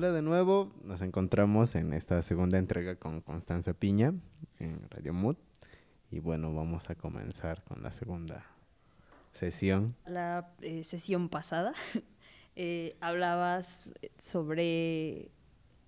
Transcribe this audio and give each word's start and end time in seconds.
De 0.00 0.22
nuevo, 0.22 0.72
nos 0.82 1.02
encontramos 1.02 1.74
en 1.74 1.92
esta 1.92 2.22
segunda 2.22 2.56
entrega 2.56 2.96
con 2.96 3.20
Constanza 3.20 3.74
Piña 3.74 4.14
en 4.58 4.88
Radio 4.88 5.12
Mood. 5.12 5.36
Y 6.10 6.20
bueno, 6.20 6.54
vamos 6.54 6.88
a 6.88 6.94
comenzar 6.94 7.62
con 7.64 7.82
la 7.82 7.90
segunda 7.90 8.46
sesión. 9.32 9.94
La 10.06 10.54
eh, 10.62 10.84
sesión 10.84 11.28
pasada 11.28 11.74
eh, 12.56 12.96
hablabas 13.00 13.90
sobre 14.18 15.30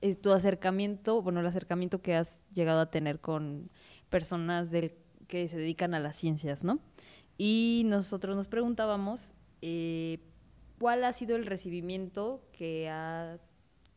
eh, 0.03 0.15
tu 0.21 0.33
acercamiento, 0.33 1.23
bueno, 1.23 1.41
el 1.41 1.47
acercamiento 1.47 2.03
que 2.03 2.15
has 2.15 2.43
llegado 2.53 2.81
a 2.81 2.91
tener 2.91 3.19
con 3.19 3.71
personas 4.11 4.71
del, 4.71 4.93
que 5.27 5.49
se 5.49 5.57
dedican 5.57 5.95
a 5.95 6.01
las 6.01 6.17
ciencias, 6.17 6.65
¿no? 6.65 6.81
Y 7.39 7.85
nosotros 7.87 8.37
nos 8.37 8.47
preguntábamos 8.47 9.33
cuál 10.79 11.05
ha 11.05 11.13
sido 11.15 11.35
el 11.37 11.47
recibimiento 11.47 12.45
que 12.53 12.91
ha, 12.91 13.39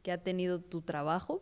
que 0.05 0.11
ha 0.11 0.19
tenido 0.19 0.59
tu 0.59 0.81
trabajo 0.81 1.41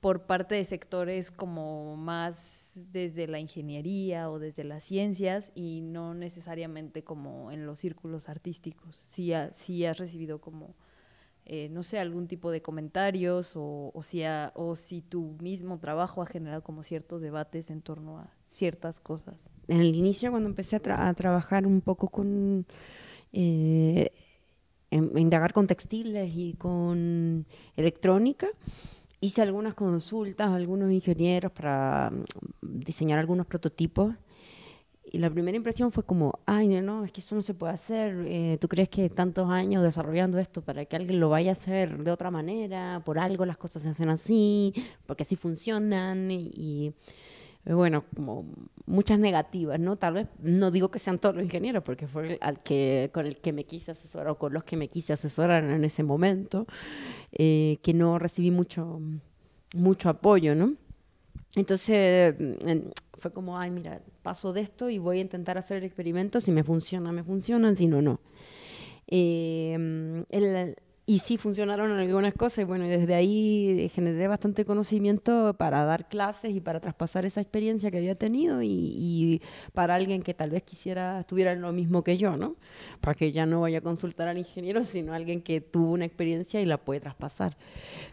por 0.00 0.26
parte 0.26 0.56
de 0.56 0.64
sectores 0.64 1.30
como 1.30 1.96
más 1.96 2.88
desde 2.90 3.28
la 3.28 3.38
ingeniería 3.38 4.32
o 4.32 4.40
desde 4.40 4.64
las 4.64 4.82
ciencias 4.82 5.52
y 5.54 5.80
no 5.80 6.12
necesariamente 6.12 7.04
como 7.04 7.52
en 7.52 7.66
los 7.66 7.78
círculos 7.78 8.28
artísticos. 8.28 8.96
Si, 8.96 9.30
si 9.52 9.84
has 9.86 9.96
recibido 9.96 10.40
como, 10.40 10.74
eh, 11.44 11.68
no 11.70 11.84
sé, 11.84 12.00
algún 12.00 12.26
tipo 12.26 12.50
de 12.50 12.62
comentarios 12.62 13.54
o, 13.54 13.92
o, 13.94 14.02
si 14.02 14.24
o 14.54 14.74
si 14.74 15.00
tu 15.00 15.36
mismo 15.40 15.78
trabajo 15.78 16.20
ha 16.20 16.26
generado 16.26 16.64
como 16.64 16.82
ciertos 16.82 17.22
debates 17.22 17.70
en 17.70 17.80
torno 17.80 18.18
a 18.18 18.28
ciertas 18.48 18.98
cosas. 18.98 19.50
En 19.68 19.80
el 19.80 19.94
inicio, 19.94 20.32
cuando 20.32 20.48
empecé 20.48 20.74
a, 20.74 21.14
trabajar 21.14 21.64
un 21.64 21.80
poco 21.80 22.08
con... 22.08 22.66
Eh, 23.32 24.10
indagar 24.94 25.52
con 25.52 25.66
textiles 25.66 26.30
y 26.34 26.54
con 26.54 27.46
electrónica, 27.76 28.48
hice 29.20 29.42
algunas 29.42 29.74
consultas 29.74 30.48
a 30.48 30.54
algunos 30.54 30.92
ingenieros 30.92 31.52
para 31.52 32.10
mm, 32.10 32.80
diseñar 32.80 33.18
algunos 33.18 33.46
prototipos 33.46 34.14
y 35.14 35.18
la 35.18 35.30
primera 35.30 35.56
impresión 35.56 35.92
fue 35.92 36.02
como, 36.02 36.40
ay, 36.44 36.66
no, 36.80 37.04
es 37.04 37.12
que 37.12 37.20
eso 37.20 37.36
no 37.36 37.42
se 37.42 37.54
puede 37.54 37.72
hacer. 37.72 38.24
Eh, 38.26 38.58
¿Tú 38.60 38.66
crees 38.66 38.88
que 38.88 39.08
tantos 39.10 39.48
años 39.48 39.82
desarrollando 39.82 40.40
esto 40.40 40.60
para 40.60 40.84
que 40.86 40.96
alguien 40.96 41.20
lo 41.20 41.28
vaya 41.28 41.50
a 41.50 41.52
hacer 41.52 42.02
de 42.02 42.10
otra 42.10 42.32
manera? 42.32 43.00
Por 43.04 43.20
algo 43.20 43.46
las 43.46 43.56
cosas 43.56 43.84
se 43.84 43.90
hacen 43.90 44.08
así, 44.08 44.72
porque 45.06 45.22
así 45.22 45.36
funcionan. 45.36 46.30
y 46.32 46.94
bueno, 47.66 48.04
como 48.14 48.44
muchas 48.86 49.18
negativas, 49.18 49.80
¿no? 49.80 49.96
Tal 49.96 50.14
vez 50.14 50.28
no 50.40 50.70
digo 50.70 50.90
que 50.90 50.98
sean 50.98 51.18
todos 51.18 51.34
los 51.34 51.44
ingenieros, 51.44 51.82
porque 51.82 52.06
fue 52.06 52.38
al 52.42 52.62
que, 52.62 53.10
con 53.14 53.26
el 53.26 53.38
que 53.38 53.52
me 53.52 53.64
quise 53.64 53.92
asesorar 53.92 54.28
o 54.28 54.38
con 54.38 54.52
los 54.52 54.64
que 54.64 54.76
me 54.76 54.88
quise 54.88 55.14
asesorar 55.14 55.64
en 55.64 55.84
ese 55.84 56.02
momento, 56.02 56.66
eh, 57.32 57.78
que 57.82 57.94
no 57.94 58.18
recibí 58.18 58.50
mucho, 58.50 59.00
mucho 59.74 60.08
apoyo, 60.10 60.54
¿no? 60.54 60.74
Entonces 61.56 62.34
fue 63.18 63.32
como, 63.32 63.58
ay, 63.58 63.70
mira, 63.70 64.02
paso 64.22 64.52
de 64.52 64.60
esto 64.60 64.90
y 64.90 64.98
voy 64.98 65.18
a 65.18 65.22
intentar 65.22 65.56
hacer 65.56 65.78
el 65.78 65.84
experimento, 65.84 66.40
si 66.40 66.52
me 66.52 66.64
funciona, 66.64 67.12
me 67.12 67.24
funciona, 67.24 67.74
si 67.74 67.86
no, 67.86 68.02
no. 68.02 68.20
Eh, 69.06 70.24
el, 70.30 70.76
y 71.06 71.18
sí 71.18 71.36
funcionaron 71.36 71.90
algunas 71.92 72.32
cosas 72.32 72.66
bueno, 72.66 72.86
desde 72.86 73.14
ahí 73.14 73.90
generé 73.92 74.26
bastante 74.26 74.64
conocimiento 74.64 75.54
para 75.58 75.84
dar 75.84 76.08
clases 76.08 76.54
y 76.54 76.60
para 76.60 76.80
traspasar 76.80 77.26
esa 77.26 77.42
experiencia 77.42 77.90
que 77.90 77.98
había 77.98 78.14
tenido 78.14 78.62
y, 78.62 79.42
para 79.74 79.94
alguien 79.96 80.22
que 80.22 80.32
tal 80.32 80.50
vez 80.50 80.62
quisiera, 80.62 81.20
estuviera 81.20 81.52
en 81.52 81.60
lo 81.60 81.72
mismo 81.72 82.02
que 82.02 82.16
yo, 82.16 82.36
¿no? 82.36 82.56
Para 83.00 83.14
que 83.14 83.32
ya 83.32 83.44
no 83.44 83.60
vaya 83.60 83.78
a 83.78 83.80
consultar 83.82 84.28
al 84.28 84.38
ingeniero, 84.38 84.82
sino 84.84 85.12
alguien 85.12 85.42
que 85.42 85.60
tuvo 85.60 85.92
una 85.92 86.06
experiencia 86.06 86.60
y 86.60 86.66
la 86.66 86.78
puede 86.78 87.00
traspasar. 87.00 87.56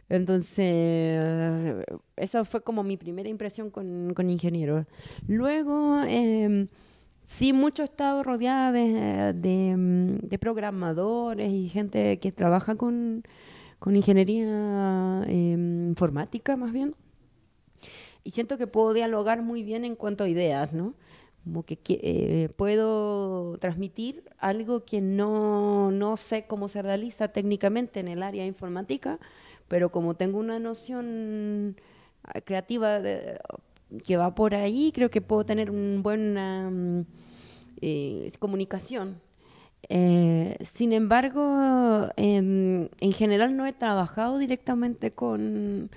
Entonces, 0.09 1.85
esa 2.17 2.43
fue 2.43 2.61
como 2.61 2.83
mi 2.83 2.97
primera 2.97 3.29
impresión 3.29 3.69
con, 3.69 4.13
con 4.13 4.29
ingeniero. 4.29 4.85
Luego... 5.27 6.01
Eh, 6.07 6.67
Sí, 7.31 7.53
mucho 7.53 7.81
he 7.81 7.85
estado 7.85 8.23
rodeada 8.23 8.71
de, 8.73 9.33
de, 9.33 10.37
programadores 10.37 11.49
y 11.51 11.69
gente 11.69 12.19
que 12.19 12.31
trabaja 12.31 12.75
con, 12.75 13.23
con 13.79 13.95
ingeniería 13.95 15.23
em, 15.27 15.89
informática 15.89 16.57
más 16.57 16.73
bien. 16.73 16.93
Y 18.25 18.31
siento 18.31 18.57
que 18.57 18.67
puedo 18.67 18.93
dialogar 18.93 19.41
muy 19.43 19.63
bien 19.63 19.85
en 19.85 19.95
cuanto 19.95 20.25
a 20.25 20.29
ideas, 20.29 20.73
¿no? 20.73 20.93
Como 21.45 21.63
que, 21.63 21.79
eh, 21.87 22.49
puedo 22.57 23.57
transmitir 23.59 24.23
algo 24.37 24.83
que 24.85 25.01
no, 25.01 25.89
no 25.89 26.17
sé 26.17 26.45
cómo 26.47 26.67
se 26.67 26.81
realiza 26.81 27.29
técnicamente 27.29 28.01
en 28.01 28.09
el 28.09 28.23
área 28.23 28.45
informática, 28.45 29.19
pero 29.69 29.89
como 29.89 30.15
tengo 30.15 30.37
una 30.37 30.59
noción 30.59 31.77
ah, 32.25 32.41
creativa 32.41 32.99
de, 32.99 33.39
que 34.05 34.17
va 34.17 34.35
por 34.35 34.55
ahí, 34.55 34.91
creo 34.93 35.09
que 35.09 35.21
puedo 35.21 35.45
tener 35.45 35.71
una 35.71 36.01
buena 36.01 36.69
mm, 36.69 37.05
eh, 37.81 38.31
comunicación. 38.39 39.19
Eh, 39.89 40.57
sin 40.63 40.93
embargo, 40.93 42.09
en, 42.15 42.89
general 43.13 43.57
no 43.57 43.65
he 43.65 43.73
trabajado 43.73 44.37
directamente 44.37 45.11
con, 45.11 45.89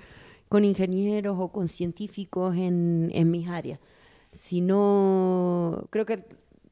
con 0.49 0.65
ingenieros 0.65 1.37
o 1.39 1.49
con 1.49 1.67
científicos 1.67 2.55
en, 2.55 3.11
en 3.13 3.31
mis 3.31 3.47
áreas, 3.47 3.79
sino 4.33 5.87
creo 5.91 6.05
que 6.05 6.25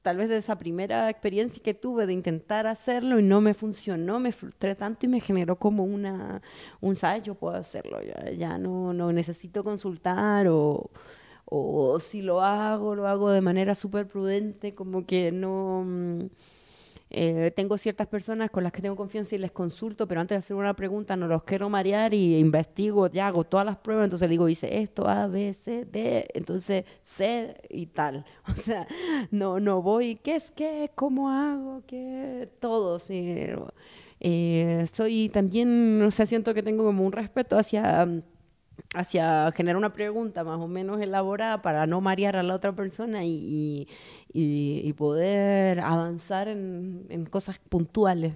tal 0.03 0.18
vez 0.18 0.30
de 0.30 0.38
esa 0.38 0.58
primera 0.58 1.09
experiencia 1.09 1.64
que 1.64 1.74
tuve 1.74 2.06
de 2.06 2.14
intentar 2.14 2.68
hacerlo 2.68 3.19
y 3.19 3.24
no 3.24 3.41
me 3.41 3.56
funcionó, 3.56 4.19
me 4.19 4.31
frustré 4.31 4.75
tanto 4.75 5.06
y 5.08 5.09
me 5.09 5.19
generó 5.22 5.58
como 5.58 5.84
una, 5.86 6.41
un, 6.81 6.96
¿sabes? 6.96 7.24
Yo 7.24 7.36
puedo 7.36 7.56
hacerlo, 7.56 8.02
ya, 8.03 8.31
ya 8.31 8.58
no, 8.59 8.94
no 8.94 9.12
necesito 9.13 9.63
consultar 9.63 10.47
o 10.50 10.92
o 11.46 12.00
si 12.00 12.22
lo 12.22 12.42
hago, 12.42 12.96
lo 12.96 13.08
hago 13.08 13.31
de 13.31 13.42
manera 13.42 13.75
súper 13.75 14.08
prudente, 14.08 14.74
como 14.75 15.06
que 15.06 15.31
no... 15.31 15.86
Mm, 17.13 17.46
eh, 17.46 17.51
tengo 17.56 17.78
ciertas 17.78 18.07
personas 18.07 18.50
con 18.50 18.63
las 18.63 18.72
que 18.72 18.81
tengo 18.81 18.96
confianza 18.96 19.35
y 19.35 19.38
les 19.38 19.51
consulto, 19.51 20.07
pero 20.07 20.22
antes 20.22 20.35
de 20.35 20.40
hacer 20.40 20.56
una 20.57 20.75
pregunta 20.75 21.16
no 21.16 21.28
los 21.28 21.44
quiero 21.44 21.69
marear 21.69 22.13
y 22.13 22.38
investigo, 22.38 23.07
ya 23.07 23.28
hago 23.28 23.44
todas 23.44 23.66
las 23.66 23.78
pruebas, 23.78 24.06
entonces 24.06 24.29
digo, 24.29 24.50
hice 24.50 24.81
esto, 24.81 25.07
A, 25.07 25.28
B, 25.28 25.53
C, 25.53 25.85
D, 25.85 26.28
entonces 26.34 26.85
C 27.01 27.56
y 27.69 27.88
tal. 27.88 28.25
O 28.53 28.56
sea, 28.56 28.88
no, 29.31 29.59
no 29.59 29.81
voy, 29.81 30.16
¿qué 30.16 30.35
es 30.35 30.51
qué? 30.51 30.91
¿Cómo 30.96 31.29
hago? 31.29 31.84
¿Qué? 31.88 32.50
Todo, 32.59 33.00
sí. 33.00 33.35
Eh, 34.19 34.85
soy 34.94 35.30
también, 35.30 36.01
o 36.01 36.12
sea, 36.12 36.25
siento 36.25 36.53
que 36.53 36.63
tengo 36.63 36.85
como 36.85 37.06
un 37.06 37.12
respeto 37.12 37.57
hacia 37.57 38.07
hacia 38.94 39.52
generar 39.52 39.78
una 39.78 39.94
pregunta 39.94 40.44
más 40.44 40.59
o 40.59 40.68
menos 40.68 41.02
elaborada 41.02 41.62
para 41.62 41.88
no 41.88 42.00
marear 42.00 42.36
a 42.36 42.44
la 42.44 42.56
otra 42.56 42.74
persona 42.74 43.26
y, 43.26 43.88
y, 44.31 44.94
poder 44.94 45.80
avanzar 45.80 46.48
en, 46.48 47.28
cosas 47.30 47.59
puntuales. 47.70 48.34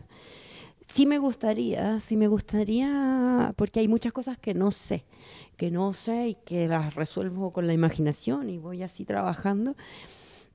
Sí 0.87 1.05
me 1.05 1.19
gustaría, 1.19 1.99
sí 1.99 2.17
me 2.17 2.27
gustaría, 2.27 3.53
porque 3.55 3.81
hay 3.81 3.87
muchas 3.87 4.13
cosas 4.13 4.37
que 4.37 4.53
no 4.53 4.71
sé, 4.71 5.05
que 5.57 5.69
no 5.69 5.93
sé 5.93 6.29
y 6.29 6.35
que 6.35 6.67
las 6.67 6.95
resuelvo 6.95 7.51
con 7.51 7.67
la 7.67 7.73
imaginación 7.73 8.49
y 8.49 8.57
voy 8.57 8.83
así 8.83 9.05
trabajando. 9.05 9.75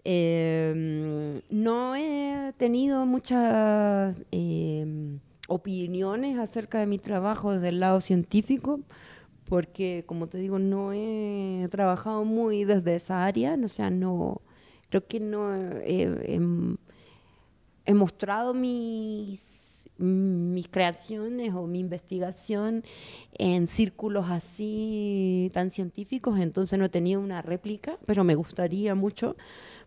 Eh, 0.04 1.42
no 1.48 1.94
he 1.94 2.52
tenido 2.56 3.06
muchas 3.06 4.16
eh, 4.32 5.18
opiniones 5.46 6.38
acerca 6.38 6.80
de 6.80 6.86
mi 6.86 6.98
trabajo 6.98 7.52
desde 7.52 7.68
el 7.68 7.80
lado 7.80 8.00
científico, 8.00 8.80
porque 9.52 10.04
como 10.06 10.28
te 10.28 10.38
digo, 10.38 10.58
no 10.58 10.94
he 10.94 11.68
trabajado 11.70 12.24
muy 12.24 12.64
desde 12.64 12.94
esa 12.94 13.26
área, 13.26 13.54
o 13.62 13.68
sea, 13.68 13.90
no, 13.90 14.40
creo 14.88 15.06
que 15.06 15.20
no 15.20 15.54
he, 15.82 16.40
he, 17.84 17.92
mostrado 17.92 18.54
mis, 18.54 19.90
mis 19.98 20.68
creaciones 20.68 21.52
o 21.52 21.66
mi 21.66 21.80
investigación 21.80 22.82
en 23.34 23.66
círculos 23.66 24.30
así 24.30 25.50
tan 25.52 25.70
científicos, 25.70 26.40
entonces 26.40 26.78
no 26.78 26.86
he 26.86 26.88
tenido 26.88 27.20
una 27.20 27.42
réplica, 27.42 27.98
pero 28.06 28.24
me 28.24 28.34
gustaría 28.34 28.94
mucho, 28.94 29.36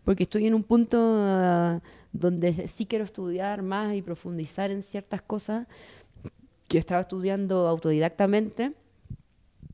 porque 0.04 0.22
estoy 0.22 0.46
en 0.46 0.54
un 0.54 0.62
punto 0.62 0.96
ah, 1.00 1.80
donde 2.12 2.68
sí 2.68 2.86
quiero 2.86 3.04
estudiar 3.04 3.62
más 3.62 3.96
y 3.96 4.02
profundizar 4.02 4.70
en 4.70 4.84
ciertas 4.84 5.22
cosas 5.22 5.66
que 6.68 6.78
estaba 6.78 7.00
estudiando 7.00 7.66
autodidactamente 7.66 8.72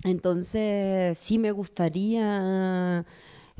entonces, 0.05 1.17
sí 1.19 1.39
me 1.39 1.53
gustaría 1.53 3.05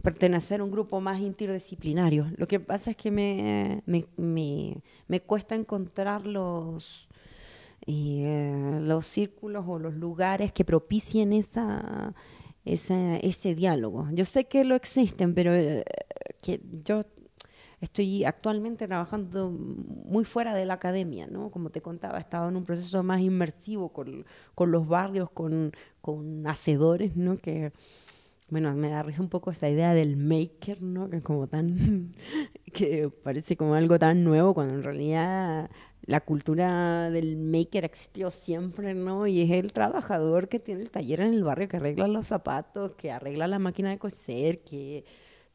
pertenecer 0.03 0.61
a 0.61 0.65
un 0.65 0.71
grupo 0.71 1.01
más 1.01 1.21
interdisciplinario. 1.21 2.27
Lo 2.37 2.49
que 2.49 2.61
pasa 2.61 2.91
es 2.91 2.97
que 2.97 3.11
me, 3.11 3.83
me, 3.87 5.21
cuesta 5.21 5.55
encontrar 5.55 6.27
los, 6.27 7.09
eh, 7.87 8.79
los 8.83 9.07
círculos 9.07 9.65
o 9.69 9.79
los 9.79 9.95
lugares 9.95 10.53
que 10.53 10.65
propicien 10.65 11.33
esa, 11.33 12.15
ese 12.65 13.55
diálogo. 13.55 14.09
Yo 14.13 14.25
sé 14.25 14.47
que 14.47 14.65
lo 14.65 14.75
existen, 14.75 15.35
pero 15.35 15.55
eh, 15.55 15.85
que 16.43 16.61
yo 16.85 17.05
estoy 17.83 18.25
actualmente 18.25 18.87
trabajando 18.87 19.51
muy 19.51 20.25
fuera 20.25 20.55
de 20.55 20.65
la 20.65 20.75
academia, 20.75 21.27
¿no? 21.27 21.51
Como 21.51 21.71
te 21.71 21.83
contaba, 21.83 22.19
estaba 22.19 22.49
en 22.49 22.57
un 22.57 22.65
proceso 22.65 23.03
más 23.03 23.21
inmersivo 23.21 23.93
con, 23.93 24.25
con 24.55 24.71
los 24.71 24.87
barrios, 24.87 25.31
con, 25.31 25.73
con 26.01 26.47
hacedores, 26.47 27.17
¿no? 27.17 27.39
Que, 27.39 27.73
bueno, 28.49 28.73
me 28.75 28.89
da 28.89 29.03
risa 29.03 29.21
un 29.21 29.29
poco 29.29 29.51
esta 29.51 29.69
idea 29.69 29.95
del 29.95 30.17
maker, 30.17 30.81
¿no? 30.81 31.11
Que 31.11 31.23
como 31.23 31.49
tan, 31.49 32.15
que 32.73 33.11
parece 33.11 33.57
como 33.57 33.75
algo 33.75 33.99
tan 33.99 34.23
nuevo, 34.23 34.55
cuando 34.55 34.75
en 34.75 34.85
realidad 34.85 35.69
la 36.03 36.21
cultura 36.21 37.11
del 37.11 37.37
maker 37.37 37.85
existió 37.85 38.31
siempre, 38.31 38.95
¿no? 38.95 39.27
Y 39.27 39.43
es 39.43 39.51
el 39.51 39.73
trabajador 39.73 40.49
que 40.49 40.61
tiene 40.61 40.83
el 40.83 40.91
taller 40.91 41.21
en 41.21 41.35
el 41.35 41.43
barrio, 41.43 41.67
que 41.69 41.79
arregla 41.79 42.07
los 42.07 42.29
zapatos, 42.29 42.93
que 42.95 43.11
arregla 43.11 43.49
la 43.49 43.59
máquina 43.59 43.91
de 43.91 43.99
coser, 43.99 44.61
que 44.61 45.05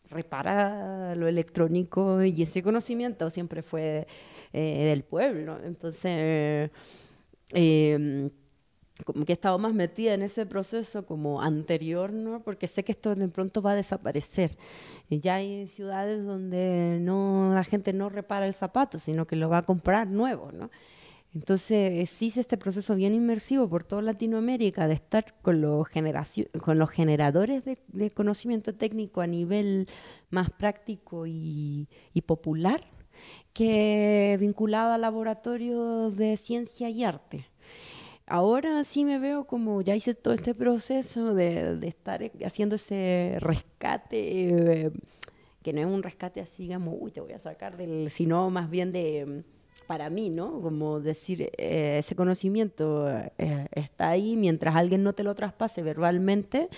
repara 0.10 1.16
lo 1.16 1.28
electrónico 1.28 2.24
y 2.24 2.42
ese 2.42 2.64
conocimiento 2.64 3.30
siempre 3.30 3.62
fue 3.62 4.08
eh, 4.54 4.86
del 4.86 5.04
pueblo. 5.04 5.60
Entonces, 5.64 6.72
eh, 7.54 8.30
como 9.06 9.26
que 9.26 9.34
he 9.34 9.36
estado 9.36 9.60
más 9.60 9.74
metida 9.74 10.14
en 10.14 10.24
ese 10.24 10.46
proceso 10.46 11.06
como 11.06 11.42
anterior, 11.42 12.12
¿no? 12.12 12.42
Porque 12.44 12.68
sé 12.68 12.84
que 12.84 12.92
esto 12.92 13.16
de 13.16 13.28
pronto 13.28 13.62
va 13.62 13.72
a 13.72 13.76
desaparecer. 13.76 14.58
Ya 15.10 15.36
hay 15.36 15.68
ciudades 15.68 16.26
donde 16.26 16.98
no 17.02 17.52
la 17.54 17.64
gente 17.64 17.94
no 17.94 18.10
repara 18.10 18.48
el 18.48 18.54
zapato, 18.54 19.00
sino 19.00 19.28
que 19.28 19.36
lo 19.36 19.50
va 19.50 19.60
a 19.60 19.66
comprar 19.66 20.08
nuevo, 20.08 20.52
¿no? 20.52 20.70
Entonces, 21.38 22.20
hice 22.24 22.40
este 22.42 22.58
proceso 22.58 22.96
bien 22.96 23.14
inmersivo 23.14 23.70
por 23.70 23.84
toda 23.84 24.02
Latinoamérica 24.02 24.88
de 24.88 24.96
estar 24.96 25.36
con 25.44 25.62
los, 25.62 25.88
con 26.64 26.80
los 26.80 26.90
generadores 26.90 27.64
de, 27.64 28.12
conocimiento 28.12 28.74
técnico 28.74 29.22
a 29.22 29.28
nivel 29.28 29.88
más 30.32 30.50
práctico 30.50 31.28
y, 31.28 31.88
popular 32.26 32.84
que 33.54 34.36
vinculado 34.40 34.94
a 34.94 34.98
laboratorios 34.98 36.18
de 36.18 36.38
ciencia 36.38 36.90
y 36.90 37.04
arte. 37.04 37.46
Ahora 38.26 38.84
sí 38.84 39.06
me 39.06 39.20
veo 39.20 39.46
como 39.46 39.82
ya 39.82 39.96
hice 39.96 40.16
todo 40.16 40.34
este 40.34 40.56
proceso 40.56 41.36
de, 41.36 41.78
estar 41.88 42.20
haciendo 42.44 42.76
ese 42.76 43.38
rescate, 43.42 44.50
eh, 44.50 44.92
que 45.62 45.72
no 45.72 45.82
es 45.82 45.86
un 45.86 46.02
rescate 46.02 46.42
así, 46.42 46.64
digamos, 46.64 46.96
uy, 47.00 47.12
te 47.12 47.22
voy 47.22 47.34
a 47.34 47.40
sacar 47.40 47.78
del, 47.78 48.10
sino 48.10 48.50
más 48.50 48.72
bien 48.72 48.92
de, 48.92 49.44
para 49.88 50.10
mí, 50.10 50.30
¿no? 50.30 50.62
Como 50.62 51.00
decir, 51.00 51.50
eh, 51.58 51.98
ese 52.00 52.16
conocimiento 52.16 53.10
eh, 53.38 53.68
está 53.72 54.10
ahí, 54.10 54.36
mientras 54.36 54.76
alguien 54.76 55.04
no 55.04 55.14
te 55.14 55.24
lo 55.24 55.34
traspase 55.34 55.82
verbalmente, 55.82 56.70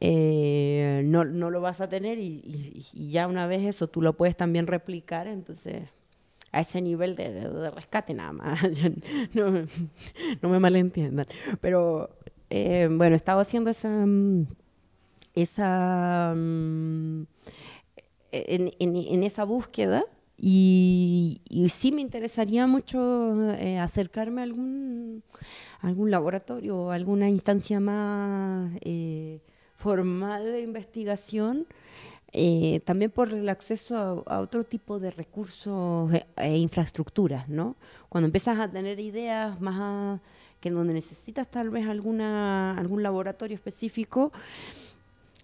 no, 0.00 1.24
no, 1.24 1.50
lo 1.50 1.60
vas 1.60 1.80
a 1.80 1.88
tener 1.88 2.18
y, 2.18 2.84
ya 2.92 3.26
una 3.26 3.46
vez 3.46 3.62
eso 3.62 3.88
tú 3.88 4.02
lo 4.02 4.14
puedes 4.14 4.36
también 4.36 4.66
replicar, 4.66 5.26
entonces 5.26 5.82
a 6.52 6.60
ese 6.60 6.82
nivel 6.82 7.16
de, 7.16 7.70
rescate 7.70 8.14
nada 8.14 8.32
más. 8.32 8.60
no, 9.34 10.48
me 10.48 10.58
malentiendan. 10.58 11.26
Pero 11.60 12.10
eh, 12.50 12.88
bueno, 12.90 13.16
estaba 13.16 13.42
haciendo 13.42 13.70
esa... 13.70 13.88
Mm, 13.88 14.46
esa 15.34 16.34
mm, 16.36 17.22
en, 18.32 19.22
esa 19.22 19.44
búsqueda 19.44 20.04
y, 20.44 21.40
sí 21.70 21.92
me 21.92 22.00
interesaría 22.00 22.66
mucho 22.66 23.52
eh, 23.52 23.78
acercarme 23.78 24.40
a 24.40 24.44
algún, 24.44 25.22
algún 25.80 26.10
laboratorio 26.10 26.76
o 26.76 26.90
alguna 26.90 27.30
instancia 27.30 27.78
más 27.78 28.72
eh, 28.80 29.38
formal 29.76 30.44
de 30.44 30.62
investigación 30.62 31.66
eh, 32.32 32.80
también 32.84 33.12
por 33.12 33.32
el 33.32 33.48
acceso 33.48 34.24
a, 34.26 34.40
otro 34.40 34.64
tipo 34.64 34.98
de 34.98 35.12
recursos 35.12 36.12
e, 36.12 36.26
e, 36.36 36.56
infraestructuras, 36.56 37.48
¿no? 37.48 37.76
Cuando 38.08 38.26
empiezas 38.26 38.58
a 38.58 38.68
tener 38.68 38.98
ideas 38.98 39.60
más 39.60 40.20
que 40.60 40.70
en 40.70 40.74
donde 40.74 40.94
necesitas 40.94 41.48
tal 41.48 41.70
vez 41.70 41.86
alguna 41.86 42.76
algún 42.78 43.02
laboratorio 43.02 43.54
específico, 43.54 44.32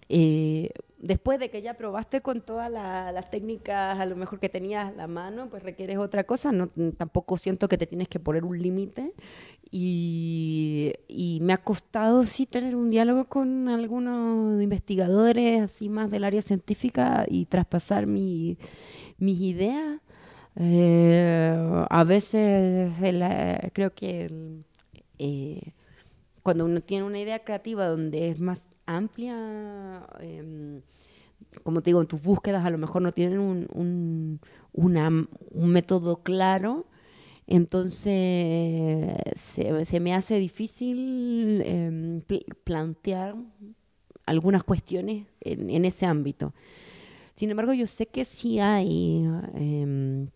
eh, 0.09 0.71
después 0.99 1.39
de 1.39 1.49
que 1.49 1.61
ya 1.61 1.75
probaste 1.75 2.21
con 2.21 2.41
todas 2.41 2.69
las 2.71 3.29
técnicas 3.29 3.99
a 3.99 4.05
lo 4.05 4.15
mejor 4.15 4.39
que 4.39 4.49
tenías 4.49 4.89
a 4.89 4.95
la 4.95 5.07
mano, 5.07 5.49
pues 5.49 5.63
requieres 5.63 5.97
otra 5.97 6.25
cosa. 6.25 6.51
No, 6.51 6.69
tampoco 6.97 7.37
siento 7.37 7.67
que 7.67 7.77
te 7.77 7.87
tienes 7.87 8.07
que 8.07 8.19
poner 8.19 8.43
un 8.43 8.61
límite. 8.61 9.13
Y, 9.71 10.93
me 11.41 11.53
ha 11.53 11.57
costado 11.57 12.23
sí 12.25 12.45
tener 12.45 12.75
un 12.75 12.89
diálogo 12.89 13.25
con 13.25 13.69
algunos 13.69 14.61
investigadores 14.61 15.61
así 15.61 15.89
más 15.89 16.11
del 16.11 16.23
área 16.23 16.41
científica 16.41 17.25
y 17.27 17.45
traspasar 17.45 18.05
mi, 18.07 18.57
mis 19.17 19.39
ideas. 19.39 20.01
Eh, 20.55 21.85
a 21.89 22.03
veces 22.03 22.91
creo 23.73 23.93
que 23.93 24.61
eh, 25.19 25.71
cuando 26.43 26.65
uno 26.65 26.81
tiene 26.81 27.05
una 27.05 27.19
idea 27.19 27.39
creativa 27.39 27.87
donde 27.87 28.29
es 28.29 28.39
más 28.39 28.59
amplia, 28.95 30.05
em, 30.19 30.81
como 31.63 31.81
te 31.81 31.89
digo, 31.89 32.01
en 32.01 32.07
tus 32.07 32.21
búsquedas 32.21 32.65
a 32.65 32.69
lo 32.69 32.77
mejor 32.77 33.01
no 33.01 33.11
tienen 33.11 33.39
un, 33.39 34.39
un, 34.73 35.69
método 35.71 36.23
claro, 36.23 36.85
entonces 37.47 39.15
se, 39.35 39.99
me 39.99 40.13
hace 40.13 40.35
difícil 40.37 41.61
em, 41.65 42.21
plantear 42.63 43.35
algunas 44.25 44.63
cuestiones 44.63 45.25
en, 45.41 45.85
ese 45.85 46.05
ámbito. 46.05 46.53
Sin 47.35 47.49
embargo, 47.49 47.73
yo 47.73 47.87
sé 47.87 48.05
que 48.05 48.25
sí 48.25 48.59
hay 48.59 49.25
em, 49.55 50.29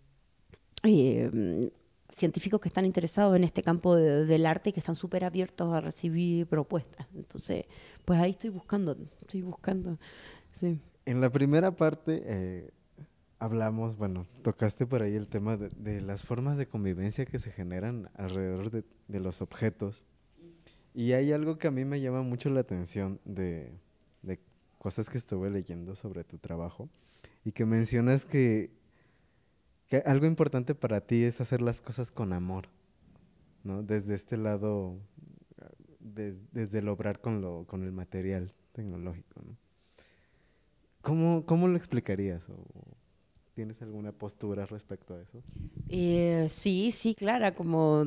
científicos 2.15 2.60
que 2.62 2.68
están 2.68 2.86
interesados 2.86 3.36
en 3.36 3.44
este 3.44 3.63
campo 3.63 3.95
del 3.95 4.45
arte 4.45 4.69
y 4.69 4.74
que 4.74 4.80
están 4.80 4.95
súper 4.95 5.24
abiertos 5.24 5.74
a 5.74 5.81
recibir 5.81 6.48
propuestas. 6.48 7.07
Entonces, 7.15 7.65
pues 8.06 8.19
ahí 8.19 8.31
estoy 8.31 8.50
buscando, 8.50 8.98
estoy 9.21 9.42
buscando. 9.42 9.98
Sí. 10.60 10.80
En 11.06 11.21
la 11.21 11.30
primera 11.30 11.75
parte 11.75 12.21
eh, 12.25 12.71
hablamos, 13.39 13.98
bueno, 13.98 14.25
tocaste 14.42 14.86
por 14.86 15.01
ahí 15.01 15.15
el 15.15 15.27
tema 15.27 15.57
de, 15.57 16.01
las 16.01 16.24
formas 16.24 16.57
de 16.57 16.68
convivencia 16.68 17.25
que 17.25 17.39
se 17.39 17.51
generan 17.51 18.10
alrededor 18.16 18.71
de, 18.71 18.83
de, 19.07 19.19
los 19.19 19.42
objetos. 19.42 20.06
Y 20.94 21.13
hay 21.13 21.31
algo 21.31 21.57
que 21.57 21.68
a 21.68 21.71
mí 21.71 21.86
me 21.86 22.00
llama 22.00 22.21
mucho 22.21 22.50
la 22.50 22.62
atención 22.62 23.19
de, 23.25 23.71
de 24.21 24.39
cosas 24.77 25.09
que 25.09 25.18
estuve 25.18 25.50
leyendo 25.50 25.95
sobre 25.95 26.24
tu 26.24 26.38
trabajo 26.38 26.89
y 27.44 27.51
que 27.51 27.66
mencionas 27.66 28.25
que 28.25 28.71
algo 30.06 30.26
importante 30.26 30.76
para 30.76 31.02
ti 31.02 31.23
es 31.23 31.42
hacer 31.42 31.62
las 31.62 31.81
cosas 31.81 32.12
con 32.12 32.33
amor, 32.33 32.69
¿no? 33.64 33.83
Desde 33.83 34.16
este 34.16 34.38
lado, 34.38 34.97
desde 36.00 36.80
el 36.80 36.90
obrar 36.90 37.19
con, 37.19 37.42
lo, 37.42 37.66
con 37.68 37.83
el 37.83 37.92
material 37.92 38.54
tecnológico, 38.73 39.42
¿no? 39.45 39.57
¿Cómo, 41.02 41.45
cómo 41.45 41.68
lo 41.68 41.76
explicarías? 41.76 42.50
¿O 42.50 42.56
¿Tienes 43.56 43.81
alguna 43.81 44.12
postura 44.12 44.66
respecto 44.66 45.14
a 45.14 45.21
eso? 45.21 45.44
Eh, 45.90 46.47
sí, 46.50 46.92
sí, 46.92 47.14
claro, 47.14 47.54
como... 47.56 48.06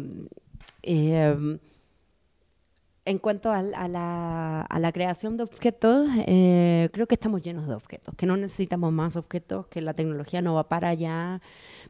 Eh, 0.83 1.59
en 3.05 3.19
cuanto 3.19 3.53
a, 3.53 3.63
la, 3.63 4.91
creación 4.93 5.37
de 5.37 5.45
objetos, 5.45 6.09
eh, 6.27 6.91
creo 6.93 7.07
que 7.07 7.15
estamos 7.15 7.41
llenos 7.41 7.69
de 7.69 7.75
objetos, 7.75 8.17
que 8.17 8.27
no 8.27 8.37
necesitamos 8.37 8.93
más 8.93 9.15
objetos, 9.15 9.69
que 9.69 9.81
la 9.81 9.95
tecnología 9.95 10.43
no 10.43 10.55
va 10.55 10.69
para 10.69 10.89
allá. 10.89 11.41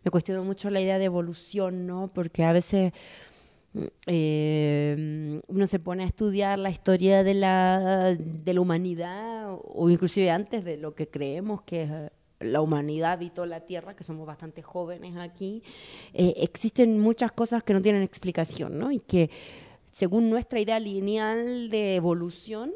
Me 0.05 0.11
cuestiono 0.11 0.45
mucho 0.45 0.71
la 0.71 0.81
idea 0.81 0.99
de 0.99 1.05
evolución, 1.05 1.87
¿no? 1.87 2.11
Porque 2.12 2.45
a 2.45 2.53
veces 2.53 2.93
eh, 4.07 5.41
uno 5.47 5.67
se 5.67 5.79
pone 5.79 6.05
a 6.05 6.07
estudiar 6.07 6.59
la 6.59 6.71
historia 6.71 7.23
de 7.23 7.35
la, 7.35 8.17
de 8.19 8.55
la 8.55 8.61
humanidad, 8.61 9.49
o 9.50 9.91
inclusive 9.91 10.31
antes 10.31 10.65
de 10.65 10.76
lo 10.76 10.95
que 10.95 11.09
creemos 11.09 11.62
que 11.62 12.11
la 12.41 12.61
humanidad 12.61 13.12
habitó 13.12 13.47
la 13.47 13.61
Tierra, 13.61 13.97
que 13.97 14.05
somos 14.05 14.26
bastante 14.26 14.62
jóvenes 14.62 15.17
aquí, 15.17 15.62
eh, 16.12 16.35
existen 16.38 17.00
muchas 17.00 17.33
cosas 17.33 17.62
que 17.62 17.73
no 17.73 17.83
tienen 17.83 18.03
explicación, 18.03 18.79
¿no? 18.79 18.91
Y 18.93 19.00
que 19.00 19.31
según 19.91 20.29
nuestra 20.29 20.61
idea 20.61 20.79
lineal 20.79 21.71
de 21.71 21.97
evolución, 21.97 22.73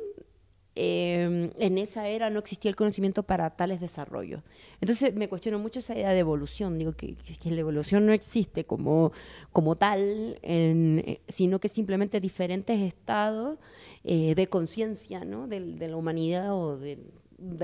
em, 0.82 1.50
en 1.58 1.76
esa 1.76 2.08
era 2.08 2.30
no 2.30 2.38
existía 2.38 2.70
el 2.70 2.76
conocimiento 2.76 3.22
para 3.22 3.50
tales 3.50 3.80
desarrollos. 3.80 4.42
Entonces 4.80 5.14
me 5.14 5.28
cuestiono 5.28 5.58
mucho 5.58 5.80
esa 5.80 5.94
idea 5.94 6.10
de 6.10 6.18
evolución, 6.18 6.78
digo 6.78 6.92
que, 6.92 7.16
la 7.44 7.60
evolución 7.60 8.06
no 8.06 8.12
existe 8.12 8.64
como, 8.64 9.12
como 9.52 9.76
tal, 9.76 10.38
eh, 10.42 11.20
sino 11.28 11.60
que 11.60 11.68
simplemente 11.68 12.18
diferentes 12.18 12.80
estados 12.80 13.58
eh, 14.04 14.34
de 14.34 14.48
conciencia 14.48 15.26
¿no? 15.26 15.46
de, 15.48 15.60
la 15.60 15.96
humanidad 15.96 16.54
o 16.54 16.78
de, 16.78 16.98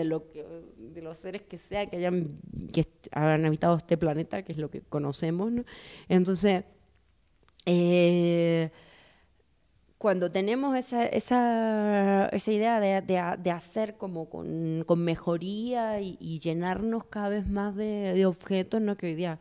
lo 0.04 0.30
que, 0.30 0.44
de 0.76 1.00
los 1.00 1.18
seres 1.18 1.40
que 1.40 1.56
sea 1.56 1.86
que 1.86 1.96
hayan 1.96 2.38
que 2.70 2.84
hayan 3.12 3.46
habitado 3.46 3.76
este 3.78 3.96
planeta, 3.96 4.42
que 4.42 4.52
es 4.52 4.58
lo 4.58 4.70
que 4.70 4.82
conocemos. 4.82 5.50
¿no? 5.52 5.64
Entonces, 6.08 6.64
eh, 7.64 8.70
cuando 9.98 10.30
tenemos 10.30 10.76
esa, 10.76 11.06
esa, 11.06 12.30
idea 12.46 12.80
de, 13.00 13.50
hacer 13.50 13.96
como 13.96 14.28
con, 14.28 14.84
mejoría 14.98 16.00
y, 16.00 16.38
llenarnos 16.40 17.04
cada 17.06 17.30
vez 17.30 17.48
más 17.48 17.74
de, 17.74 18.26
objetos, 18.26 18.80
¿no? 18.80 18.96
que 18.96 19.06
hoy 19.06 19.14
día, 19.14 19.38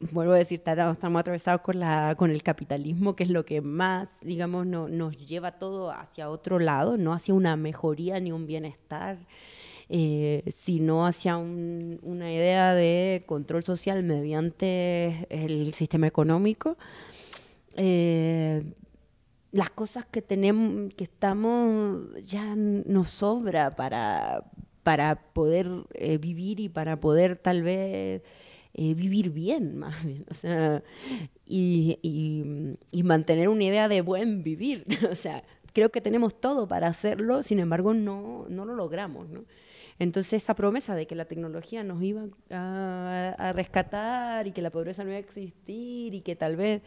vuelvo 0.00 0.32
a 0.32 0.38
decir, 0.38 0.62
estamos 0.64 1.20
atravesados 1.20 1.60
con, 1.60 1.78
la, 1.78 2.14
con 2.16 2.30
el 2.30 2.42
capitalismo, 2.42 3.14
que 3.14 3.24
es 3.24 3.30
lo 3.30 3.44
que 3.44 3.60
más, 3.60 4.08
digamos, 4.22 4.66
no, 4.66 4.88
nos 4.88 5.16
lleva 5.18 5.58
todo 5.58 5.90
hacia 5.90 6.30
otro 6.30 6.58
lado, 6.58 6.96
no 6.96 7.12
hacia 7.12 7.34
una 7.34 7.56
mejoría 7.56 8.18
ni 8.18 8.32
un 8.32 8.46
bienestar. 8.46 9.18
Eh, 9.92 10.44
sino 10.54 11.04
hacia 11.04 11.36
un, 11.36 11.98
una 12.02 12.32
idea 12.32 12.74
de 12.74 13.24
control 13.26 13.64
social 13.64 14.04
mediante 14.04 15.26
el 15.30 15.74
sistema 15.74 16.06
económico. 16.06 16.76
Eh, 17.74 18.62
las 19.52 19.70
cosas 19.70 20.06
que 20.06 20.22
tenemos, 20.22 20.94
que 20.94 21.04
estamos, 21.04 22.14
ya 22.22 22.54
nos 22.56 23.08
sobra 23.08 23.74
para, 23.74 24.44
para 24.82 25.16
poder 25.32 25.68
eh, 25.94 26.18
vivir 26.18 26.60
y 26.60 26.68
para 26.68 27.00
poder 27.00 27.36
tal 27.36 27.62
vez 27.62 28.22
eh, 28.74 28.94
vivir 28.94 29.30
bien, 29.30 29.76
más 29.78 30.04
bien, 30.04 30.24
o 30.30 30.34
sea, 30.34 30.82
y, 31.46 31.98
y, 32.92 33.02
mantener 33.02 33.48
una 33.48 33.64
idea 33.64 33.88
de 33.88 34.02
buen 34.02 34.42
vivir, 34.44 34.84
o 35.10 35.14
sea, 35.16 35.42
creo 35.72 35.90
que 35.90 36.00
tenemos 36.00 36.40
todo 36.40 36.68
para 36.68 36.86
hacerlo, 36.86 37.42
sin 37.42 37.58
embargo 37.58 37.92
no, 37.92 38.46
no 38.48 38.64
lo 38.64 38.74
logramos, 38.74 39.28
¿no? 39.28 39.44
Entonces 39.98 40.42
esa 40.42 40.54
promesa 40.54 40.94
de 40.94 41.06
que 41.06 41.14
la 41.14 41.26
tecnología 41.26 41.84
nos 41.84 42.02
iba 42.02 42.22
a, 42.50 43.34
a 43.36 43.52
rescatar 43.52 44.46
y 44.46 44.52
que 44.52 44.62
la 44.62 44.70
pobreza 44.70 45.04
no 45.04 45.10
iba 45.10 45.18
a 45.18 45.20
existir 45.20 46.14
y 46.14 46.22
que 46.22 46.36
tal 46.36 46.56
vez 46.56 46.80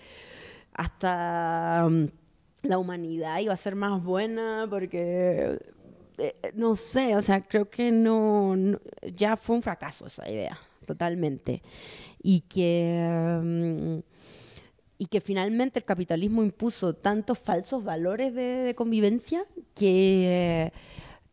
hasta 0.74 1.88
la 2.64 2.78
humanidad 2.78 3.40
iba 3.40 3.54
a 3.54 3.58
ser 3.58 3.76
más 3.76 4.04
buena 4.04 4.66
porque 4.70 5.60
eh, 6.18 6.36
no 6.54 6.76
sé, 6.76 7.16
o 7.16 7.22
sea, 7.22 7.42
creo 7.42 7.70
que 7.70 7.92
no, 7.92 8.56
no, 8.56 8.80
ya 9.16 9.36
fue 9.38 9.56
un 9.56 9.62
fracaso 9.62 10.08
esa 10.08 10.30
idea, 10.30 10.60
totalmente. 10.86 11.62
Y 12.22 12.42
que, 12.42 13.40
um, 13.42 14.02
y 14.98 15.08
que 15.08 15.22
finalmente 15.22 15.80
el 15.80 15.86
capitalismo 15.86 16.44
impuso 16.44 16.94
tantos 16.94 17.40
falsos 17.40 17.84
valores 17.84 18.34
de, 18.34 18.42
de 18.42 18.76
convivencia 18.76 19.46
que, 19.76 20.72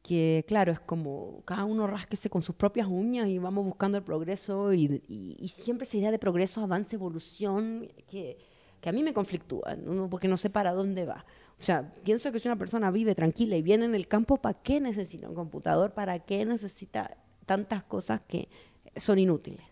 que, 0.03 0.45
claro, 0.49 0.73
es 0.73 0.81
como 0.81 1.43
cada 1.45 1.65
uno 1.65 1.87
rasquese 1.87 2.31
con 2.31 2.43
sus 2.43 2.55
propias 2.55 2.89
uñas 2.89 3.29
y 3.29 3.39
vamos 3.39 3.65
buscando 3.65 3.99
el 3.99 4.05
progreso 4.05 4.73
y, 4.73 5.03
y, 5.09 5.37
y 5.39 5.49
siempre 5.49 5.87
esa 5.87 5.99
idea 5.99 6.11
de 6.11 6.19
progreso, 6.19 6.63
avance, 6.63 6.97
evolución, 6.97 7.89
que 8.09 8.39
que 8.81 8.89
a 8.89 8.93
mí 8.93 9.03
me 9.03 9.13
conflictúa, 9.13 9.77
¿no? 9.77 10.09
porque 10.09 10.29
no 10.29 10.37
sé 10.37 10.51
para 10.51 10.73
dónde 10.73 11.05
va. 11.05 11.25
O 11.59 11.63
sea, 11.63 11.93
pienso 12.05 12.33
que 12.33 12.41
si 12.41 12.49
una 12.49 12.57
persona 12.57 12.91
vive 12.91 13.15
tranquila 13.15 13.57
y 13.57 13.63
viene 13.63 13.85
en 13.85 13.95
el 13.95 14.09
campo, 14.09 14.39
¿para 14.39 14.59
qué 14.59 14.81
necesita 14.81 15.29
un 15.29 15.35
computador? 15.35 15.93
¿Para 15.93 16.19
qué 16.21 16.45
necesita 16.47 17.19
tantas 17.45 17.83
cosas 17.83 18.23
que 18.27 18.49
son 18.97 19.19
inútiles? 19.19 19.67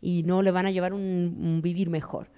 Y 0.00 0.24
no 0.24 0.42
le 0.42 0.50
van 0.50 0.66
a 0.66 0.70
llevar 0.72 0.92
un, 0.92 1.00
un 1.00 1.60
vivir 1.62 1.88
mejor. 1.88 2.28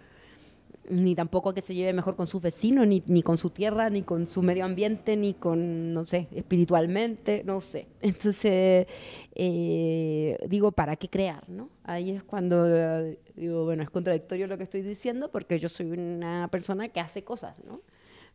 Ni 0.88 1.14
tampoco 1.14 1.54
que 1.54 1.62
se 1.62 1.74
lleve 1.74 1.92
mejor 1.92 2.16
con 2.16 2.26
sus 2.26 2.42
vecinos, 2.42 2.86
ni, 2.86 3.02
ni 3.06 3.22
con 3.22 3.38
su 3.38 3.50
tierra, 3.50 3.88
ni 3.88 4.02
con 4.02 4.26
su 4.26 4.42
medio 4.42 4.64
ambiente, 4.64 5.16
ni 5.16 5.34
con, 5.34 5.94
no 5.94 6.04
sé, 6.04 6.28
espiritualmente, 6.32 7.42
no 7.44 7.60
sé. 7.60 7.86
Entonces, 8.00 8.86
eh, 9.34 10.38
digo, 10.48 10.72
¿para 10.72 10.96
qué 10.96 11.08
crear? 11.08 11.48
¿no? 11.48 11.68
Ahí 11.84 12.10
es 12.10 12.22
cuando 12.24 12.66
digo, 13.36 13.64
bueno, 13.64 13.82
es 13.82 13.90
contradictorio 13.90 14.46
lo 14.46 14.56
que 14.56 14.64
estoy 14.64 14.82
diciendo 14.82 15.30
porque 15.30 15.58
yo 15.58 15.68
soy 15.68 15.90
una 15.90 16.48
persona 16.48 16.88
que 16.88 17.00
hace 17.00 17.24
cosas, 17.24 17.56
¿no? 17.64 17.80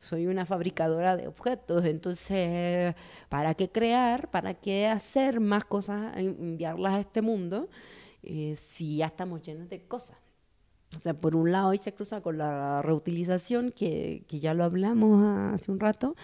Soy 0.02 0.28
una 0.28 0.46
fabricadora 0.46 1.18
de 1.18 1.28
objetos, 1.28 1.84
entonces, 1.86 2.96
¿para 3.30 3.56
qué 3.56 3.70
crear? 3.70 4.30
¿Para 4.30 4.54
qué 4.54 4.88
hacer 4.88 5.40
más 5.40 5.66
cosas, 5.66 6.16
enviarlas 6.18 6.94
a 6.94 7.00
este 7.00 7.22
mundo 7.22 7.68
eh, 8.24 8.56
si 8.56 8.98
ya 8.98 9.08
estamos 9.08 9.42
llenos 9.42 9.70
de 9.70 9.82
cosas? 9.88 10.27
O 10.96 11.00
sea, 11.00 11.14
por 11.14 11.36
un 11.36 11.52
lado, 11.52 11.70
hoy 11.70 11.78
se 11.78 11.94
cruza 11.94 12.22
con 12.22 12.38
la 12.38 12.82
reutilización, 12.82 13.72
que, 13.72 14.24
que 14.28 14.40
ya 14.40 14.54
lo 14.54 14.64
hablamos 14.64 15.54
hace 15.54 15.72
un 15.72 15.80
rato, 15.80 16.16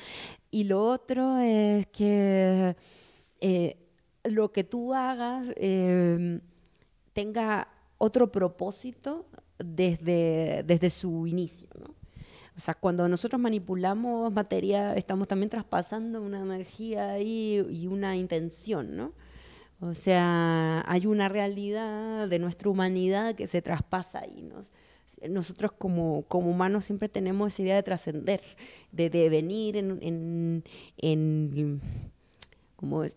y 0.49 0.63
lo 0.63 0.85
otro 0.85 1.37
es 1.39 1.87
que 1.87 2.75
eh, 3.41 3.77
lo 4.23 4.51
que 4.51 4.63
tú 4.63 4.93
hagas 4.93 5.47
eh, 5.57 6.39
tenga 7.11 7.67
otro 7.97 8.31
propósito 8.31 9.25
desde, 9.59 10.63
desde 10.63 10.89
su 10.89 11.27
inicio, 11.27 11.67
¿no? 11.79 11.93
O 12.55 12.59
sea, 12.59 12.75
cuando 12.75 13.07
nosotros 13.09 13.41
manipulamos 13.41 14.31
materia, 14.31 14.95
estamos 14.95 15.27
también 15.27 15.49
traspasando 15.49 16.21
una 16.21 16.41
energía 16.41 17.13
ahí 17.13 17.65
y 17.69 17.87
una 17.87 18.15
intención, 18.15 18.95
¿no? 18.95 19.13
O 19.83 19.93
sea, 19.93 20.81
hay 20.87 21.05
una 21.07 21.27
realidad 21.27 22.29
de 22.29 22.39
nuestra 22.39 22.69
humanidad 22.69 23.35
que 23.35 23.47
se 23.47 23.61
traspasa 23.61 24.23
¿no? 24.41 24.65
Nosotros 25.29 25.73
como, 25.73 26.25
humanos 26.29 26.85
siempre 26.85 27.09
tenemos 27.09 27.53
esa 27.53 27.61
idea 27.61 27.75
de 27.75 27.83
trascender, 27.83 28.41
de 28.91 29.09
devenir 29.09 29.75
en, 29.77 30.63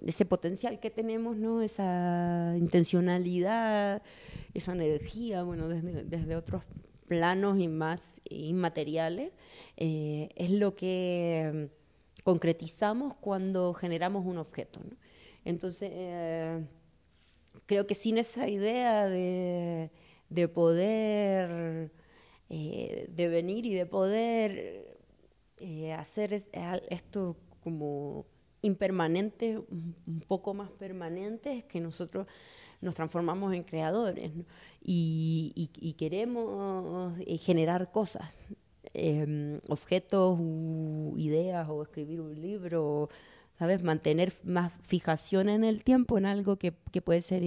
ese 0.04 0.24
potencial 0.24 0.80
que 0.80 0.90
tenemos. 0.90 1.36
Esa 1.62 2.54
intencionalidad, 2.58 4.02
esa 4.54 4.72
energía, 4.72 5.44
bueno, 5.44 5.68
desde, 5.68 6.34
otros 6.34 6.62
planos 7.06 7.60
y 7.60 7.68
más 7.68 8.02
inmateriales, 8.28 9.30
eh, 9.76 10.30
es 10.34 10.50
lo 10.50 10.74
que 10.74 11.70
concretizamos 12.24 13.14
cuando 13.14 13.72
generamos 13.72 14.26
un 14.26 14.38
objeto. 14.38 14.80
Entonces, 15.46 15.90
eh, 15.92 16.64
creo 17.66 17.86
que 17.86 17.94
sin 17.94 18.18
esa 18.18 18.48
idea 18.48 19.06
de, 19.06 19.90
de 20.28 20.48
poder 20.48 21.92
eh, 22.50 23.08
devenir 23.14 23.64
y 23.64 23.74
de 23.74 23.86
poder 23.86 24.98
eh, 25.58 25.92
hacer 25.92 26.32
es, 26.32 26.46
esto 26.90 27.36
como 27.62 28.26
impermanente, 28.60 29.58
un 29.58 30.24
poco 30.26 30.52
más 30.52 30.68
permanente, 30.72 31.58
es 31.58 31.64
que 31.64 31.80
nosotros 31.80 32.26
nos 32.80 32.96
transformamos 32.96 33.54
en 33.54 33.62
creadores 33.62 34.32
y, 34.82 35.94
queremos 35.96 37.14
generar 37.38 37.92
cosas, 37.92 38.28
eh, 38.94 39.60
objetos, 39.68 40.36
u 40.40 41.14
ideas 41.16 41.68
o 41.68 41.84
escribir 41.84 42.20
un 42.20 42.40
libro, 42.40 43.08
¿sabes? 43.58 43.82
Mantener 43.82 44.32
más 44.44 44.72
fijación 44.82 45.48
en 45.48 45.64
el 45.64 45.84
tiempo 45.84 46.18
en 46.18 46.26
algo 46.26 46.56
que, 46.56 46.74
que 46.92 47.02
puede 47.02 47.20
ser 47.20 47.42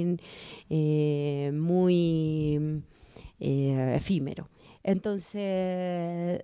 eh, 0.70 1.52
muy 1.54 2.84
eh, 3.40 3.94
efímero. 3.96 4.50
Entonces, 4.84 6.44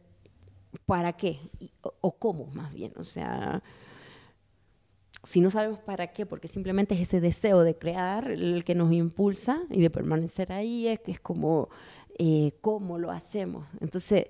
¿para 0.86 1.13
qué? 1.13 1.39
O, 1.81 2.17
cómo 2.17 2.48
más 2.48 2.74
bien, 2.74 2.93
o 2.98 3.03
sea 3.03 3.63
si 5.25 5.41
no 5.41 5.50
sabemos 5.50 5.79
para 5.79 6.13
qué, 6.13 6.27
porque 6.27 6.48
simplemente 6.48 6.93
es 6.93 7.01
ese 7.01 7.19
deseo 7.19 7.62
de 7.62 7.75
crear 7.75 8.29
el 8.29 8.63
que 8.63 8.75
nos 8.75 8.93
impulsa 8.93 9.63
y 9.72 9.81
de 9.81 9.89
permanecer 9.89 10.51
ahí, 10.51 10.88
es, 10.88 11.00
es 11.07 11.19
como 11.19 11.69
eh, 12.19 12.53
cómo 12.62 13.00
lo 13.00 13.12
hacemos. 13.12 13.65
Entonces, 13.81 14.27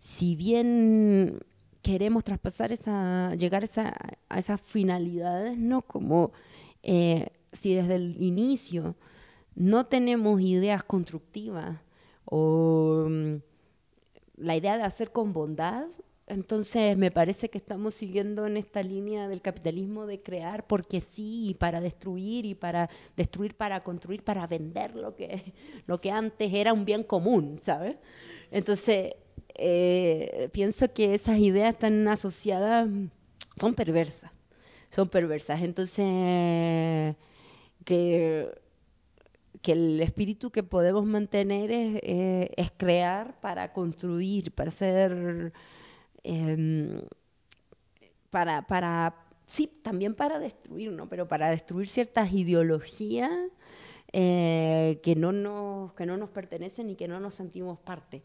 si 0.00 0.36
bien 0.36 1.40
queremos 1.84 2.24
traspasar 2.24 2.72
esa, 2.72 3.34
llegar 3.34 3.62
a, 3.62 3.66
esa, 3.66 3.94
a 4.30 4.38
esas 4.38 4.58
finalidades, 4.62 5.58
¿no? 5.58 5.82
Como 5.82 6.32
eh, 6.82 7.28
si 7.52 7.74
desde 7.74 7.96
el 7.96 8.20
inicio 8.22 8.96
no 9.54 9.84
tenemos 9.84 10.40
ideas 10.40 10.82
constructivas 10.82 11.78
o 12.24 13.04
um, 13.06 13.40
la 14.36 14.56
idea 14.56 14.78
de 14.78 14.82
hacer 14.82 15.12
con 15.12 15.34
bondad, 15.34 15.86
entonces 16.26 16.96
me 16.96 17.10
parece 17.10 17.50
que 17.50 17.58
estamos 17.58 17.94
siguiendo 17.94 18.46
en 18.46 18.56
esta 18.56 18.82
línea 18.82 19.28
del 19.28 19.42
capitalismo 19.42 20.06
de 20.06 20.22
crear 20.22 20.66
porque 20.66 21.02
sí 21.02 21.54
para 21.60 21.82
destruir 21.82 22.46
y 22.46 22.54
para 22.54 22.88
destruir 23.14 23.54
para 23.54 23.84
construir 23.84 24.24
para 24.24 24.46
vender 24.46 24.96
lo 24.96 25.14
que 25.14 25.52
lo 25.86 26.00
que 26.00 26.10
antes 26.10 26.50
era 26.54 26.72
un 26.72 26.86
bien 26.86 27.02
común, 27.02 27.60
¿sabes? 27.62 27.96
Entonces 28.50 29.16
eh, 29.56 30.48
pienso 30.52 30.92
que 30.92 31.14
esas 31.14 31.38
ideas 31.38 31.78
tan 31.78 32.06
asociadas 32.08 32.88
son 33.58 33.74
perversas, 33.74 34.30
son 34.90 35.08
perversas. 35.08 35.62
Entonces 35.62 37.16
que 37.84 38.50
que 39.62 39.72
el 39.72 40.00
espíritu 40.02 40.50
que 40.50 40.62
podemos 40.62 41.06
mantener 41.06 41.70
es, 41.70 42.00
es 42.54 42.70
crear 42.76 43.40
para 43.40 43.72
construir, 43.72 44.52
para 44.52 44.70
ser 44.70 45.54
eh, 46.24 47.06
para, 48.30 48.66
para, 48.66 49.14
sí, 49.46 49.70
también 49.82 50.14
para 50.14 50.38
destruir, 50.38 50.90
¿no? 50.90 51.08
Pero 51.08 51.28
para 51.28 51.50
destruir 51.50 51.86
ciertas 51.86 52.32
ideologías 52.32 53.30
eh, 54.12 54.98
que, 55.02 55.14
no 55.14 55.30
nos, 55.30 55.92
que 55.92 56.06
no 56.06 56.16
nos 56.16 56.30
pertenecen 56.30 56.90
y 56.90 56.96
que 56.96 57.06
no 57.06 57.20
nos 57.20 57.34
sentimos 57.34 57.78
parte. 57.78 58.22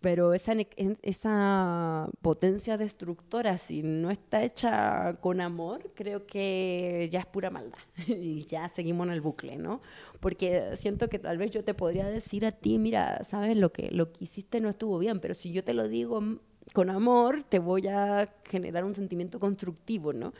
Pero 0.00 0.34
esa, 0.34 0.54
esa 1.02 2.08
potencia 2.20 2.76
destructora, 2.76 3.58
si 3.58 3.82
no 3.82 4.10
está 4.10 4.44
hecha 4.44 5.14
con 5.20 5.40
amor, 5.40 5.90
creo 5.94 6.26
que 6.26 7.08
ya 7.10 7.20
es 7.20 7.26
pura 7.26 7.50
maldad. 7.50 7.78
y 8.06 8.44
ya 8.44 8.68
seguimos 8.68 9.06
en 9.06 9.14
el 9.14 9.20
bucle, 9.20 9.56
¿no? 9.56 9.80
Porque 10.20 10.76
siento 10.76 11.08
que 11.08 11.18
tal 11.18 11.38
vez 11.38 11.50
yo 11.50 11.64
te 11.64 11.74
podría 11.74 12.06
decir 12.06 12.44
a 12.44 12.52
ti, 12.52 12.78
mira, 12.78 13.24
sabes, 13.24 13.56
lo 13.56 13.72
que, 13.72 13.90
lo 13.90 14.12
que 14.12 14.24
hiciste 14.24 14.60
no 14.60 14.68
estuvo 14.68 14.98
bien, 14.98 15.20
pero 15.20 15.34
si 15.34 15.52
yo 15.52 15.64
te 15.64 15.74
lo 15.74 15.88
digo 15.88 16.20
mm, 16.20 16.38
con 16.72 16.90
amor, 16.90 17.44
te 17.48 17.58
voy 17.58 17.86
a 17.88 18.34
generar 18.44 18.84
un 18.84 18.94
sentimiento 18.94 19.40
constructivo, 19.40 20.12
¿no? 20.12 20.32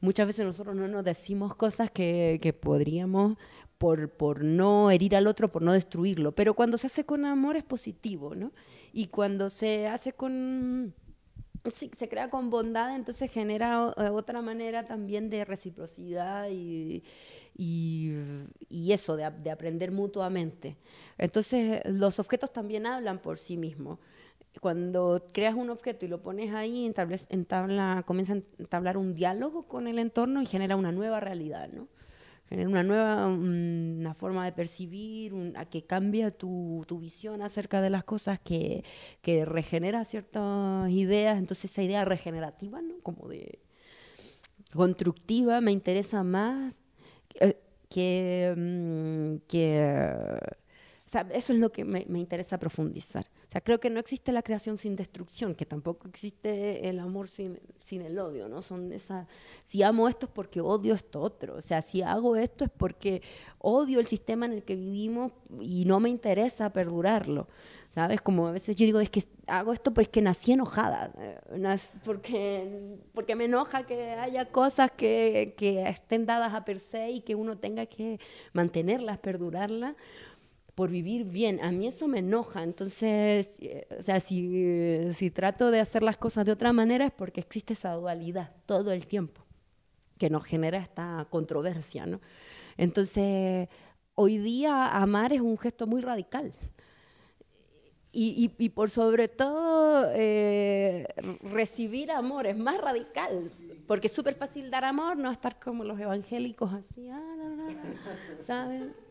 Muchas 0.00 0.26
veces 0.26 0.46
nosotros 0.46 0.76
no 0.76 0.86
nos 0.86 1.04
decimos 1.04 1.54
cosas 1.54 1.90
que, 1.90 2.38
que 2.40 2.52
podríamos 2.52 3.36
por, 3.78 4.10
por 4.10 4.44
no 4.44 4.90
herir 4.90 5.16
al 5.16 5.26
otro, 5.26 5.50
por 5.50 5.62
no 5.62 5.72
destruirlo, 5.72 6.32
pero 6.32 6.54
cuando 6.54 6.78
se 6.78 6.88
hace 6.88 7.04
con 7.04 7.24
amor 7.24 7.56
es 7.56 7.64
positivo, 7.64 8.34
¿no? 8.34 8.52
Y 8.98 9.06
cuando 9.06 9.48
se 9.48 9.86
hace 9.86 10.12
con... 10.12 10.92
se 11.70 12.08
crea 12.08 12.30
con 12.30 12.50
bondad, 12.50 12.96
entonces 12.96 13.30
genera 13.30 13.94
eh, 13.96 14.08
otra 14.08 14.42
manera 14.42 14.86
también 14.86 15.30
de 15.30 15.44
reciprocidad 15.44 16.48
y, 16.50 17.04
y, 17.56 18.92
eso, 18.92 19.16
de, 19.16 19.30
de 19.30 19.52
aprender 19.52 19.92
mutuamente. 19.92 20.78
Entonces, 21.16 21.80
los 21.84 22.18
objetos 22.18 22.52
también 22.52 22.86
hablan 22.86 23.20
por 23.20 23.38
sí 23.38 23.56
mismos. 23.56 24.00
Cuando 24.60 25.24
creas 25.32 25.54
un 25.54 25.70
objeto 25.70 26.04
y 26.04 26.08
lo 26.08 26.20
pones 26.20 26.52
ahí, 26.52 26.92
entabla, 27.28 28.02
comienza 28.04 28.32
a 28.32 28.42
entablar 28.58 28.96
un 28.96 29.14
diálogo 29.14 29.68
con 29.68 29.86
el 29.86 30.00
entorno 30.00 30.42
y 30.42 30.46
genera 30.46 30.74
una 30.74 30.90
nueva 30.90 31.20
realidad, 31.20 31.68
¿no? 31.68 31.86
Genera 32.48 32.68
una 32.68 32.82
nueva 32.82 33.26
una 33.28 34.14
forma 34.14 34.44
de 34.44 34.52
percibir, 34.52 35.34
un- 35.34 35.56
a 35.56 35.64
que 35.66 35.84
cambia 35.84 36.30
tu, 36.30 36.84
tu 36.88 36.98
visión 36.98 37.42
acerca 37.42 37.80
de 37.82 37.90
las 37.90 38.04
cosas, 38.04 38.38
que, 38.40 38.84
que 39.22 39.44
regenera 39.44 40.04
ciertas 40.04 40.90
ideas. 40.90 41.38
Entonces, 41.38 41.70
esa 41.70 41.82
idea 41.82 42.04
regenerativa, 42.04 42.80
¿no? 42.82 42.98
Como 43.02 43.28
de 43.28 43.60
constructiva, 44.72 45.60
me 45.60 45.72
interesa 45.72 46.22
más 46.24 46.74
que, 47.28 47.56
que, 47.88 48.54
mm, 48.56 49.46
que, 49.48 50.38
eso 51.32 51.52
es 51.52 51.58
lo 51.58 51.72
que 51.72 51.84
me, 51.84 52.04
me 52.08 52.18
interesa 52.18 52.58
profundizar. 52.58 53.26
O 53.46 53.50
sea, 53.50 53.62
creo 53.62 53.80
que 53.80 53.88
no 53.88 53.98
existe 53.98 54.30
la 54.30 54.42
creación 54.42 54.76
sin 54.76 54.94
destrucción, 54.94 55.54
que 55.54 55.64
tampoco 55.64 56.06
existe 56.06 56.86
el 56.86 56.98
amor 56.98 57.28
sin, 57.28 57.58
sin 57.78 58.02
el 58.02 58.18
odio, 58.18 58.48
¿no? 58.48 58.60
Son 58.60 58.92
esa, 58.92 59.26
si 59.64 59.82
amo 59.82 60.06
esto 60.08 60.26
es 60.26 60.32
porque 60.32 60.60
odio 60.60 60.94
esto 60.94 61.20
otro. 61.20 61.56
O 61.56 61.62
sea, 61.62 61.80
si 61.80 62.02
hago 62.02 62.36
esto 62.36 62.66
es 62.66 62.70
porque 62.70 63.22
odio 63.58 64.00
el 64.00 64.06
sistema 64.06 64.44
en 64.46 64.52
el 64.52 64.64
que 64.64 64.76
vivimos 64.76 65.32
y 65.60 65.84
no 65.86 65.98
me 65.98 66.10
interesa 66.10 66.70
perdurarlo. 66.70 67.48
¿Sabes? 67.94 68.20
Como 68.20 68.46
a 68.46 68.52
veces 68.52 68.76
yo 68.76 68.84
digo, 68.84 69.00
es 69.00 69.08
que 69.08 69.24
hago 69.46 69.72
esto 69.72 69.94
porque 69.94 70.20
nací 70.20 70.52
enojada, 70.52 71.10
eh, 71.18 71.38
porque, 72.04 72.98
porque 73.14 73.34
me 73.34 73.46
enoja 73.46 73.84
que 73.84 74.10
haya 74.12 74.44
cosas 74.44 74.90
que, 74.90 75.54
que 75.56 75.82
estén 75.88 76.26
dadas 76.26 76.52
a 76.52 76.66
per 76.66 76.80
se 76.80 77.10
y 77.10 77.20
que 77.22 77.34
uno 77.34 77.56
tenga 77.56 77.86
que 77.86 78.20
mantenerlas, 78.52 79.18
perdurarlas 79.18 79.96
por 80.78 80.90
vivir 80.90 81.24
bien. 81.24 81.58
A 81.60 81.72
mí 81.72 81.88
eso 81.88 82.06
me 82.06 82.20
enoja. 82.20 82.62
Entonces, 82.62 83.48
eh, 83.58 83.84
o 83.98 84.02
sea, 84.04 84.20
si, 84.20 85.12
si 85.12 85.28
trato 85.32 85.72
de 85.72 85.80
hacer 85.80 86.04
las 86.04 86.16
cosas 86.16 86.46
de 86.46 86.52
otra 86.52 86.72
manera 86.72 87.04
es 87.06 87.10
porque 87.12 87.40
existe 87.40 87.72
esa 87.72 87.94
dualidad 87.94 88.52
todo 88.64 88.92
el 88.92 89.04
tiempo 89.08 89.42
que 90.18 90.30
nos 90.30 90.44
genera 90.44 90.78
esta 90.78 91.26
controversia, 91.30 92.06
¿no? 92.06 92.20
Entonces, 92.76 93.68
hoy 94.14 94.38
día 94.38 94.86
amar 94.86 95.32
es 95.32 95.40
un 95.40 95.58
gesto 95.58 95.88
muy 95.88 96.00
radical. 96.00 96.52
Y, 98.12 98.52
y- 98.58 98.68
por 98.68 98.88
sobre 98.88 99.26
todo, 99.26 100.08
eh, 100.14 101.08
recibir 101.42 102.12
amor 102.12 102.46
es 102.46 102.56
más 102.56 102.80
radical, 102.80 103.50
porque 103.88 104.06
es 104.06 104.12
súper 104.12 104.34
fácil 104.34 104.70
dar 104.70 104.84
amor, 104.84 105.16
no 105.16 105.30
estar 105.32 105.58
como 105.58 105.82
los 105.82 105.98
evangélicos 105.98 106.72
así, 106.72 107.08
ah, 107.10 107.20
la, 107.36 107.48
la, 107.48 107.64
la, 107.66 108.44
¿saben? 108.46 109.07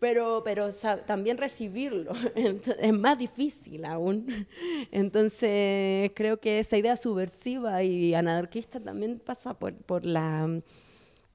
Pero, 0.00 0.42
pero 0.44 0.70
también 1.06 1.38
recibirlo 1.38 2.12
es 2.36 2.92
más 2.92 3.18
difícil 3.18 3.84
aún. 3.84 4.46
Entonces, 4.92 6.12
creo 6.14 6.38
que 6.38 6.60
esa 6.60 6.76
idea 6.78 6.96
subversiva 6.96 7.82
y 7.82 8.14
anarquista 8.14 8.78
también 8.78 9.18
pasa 9.18 9.54
por, 9.58 9.74
por 9.74 10.04
la... 10.04 10.60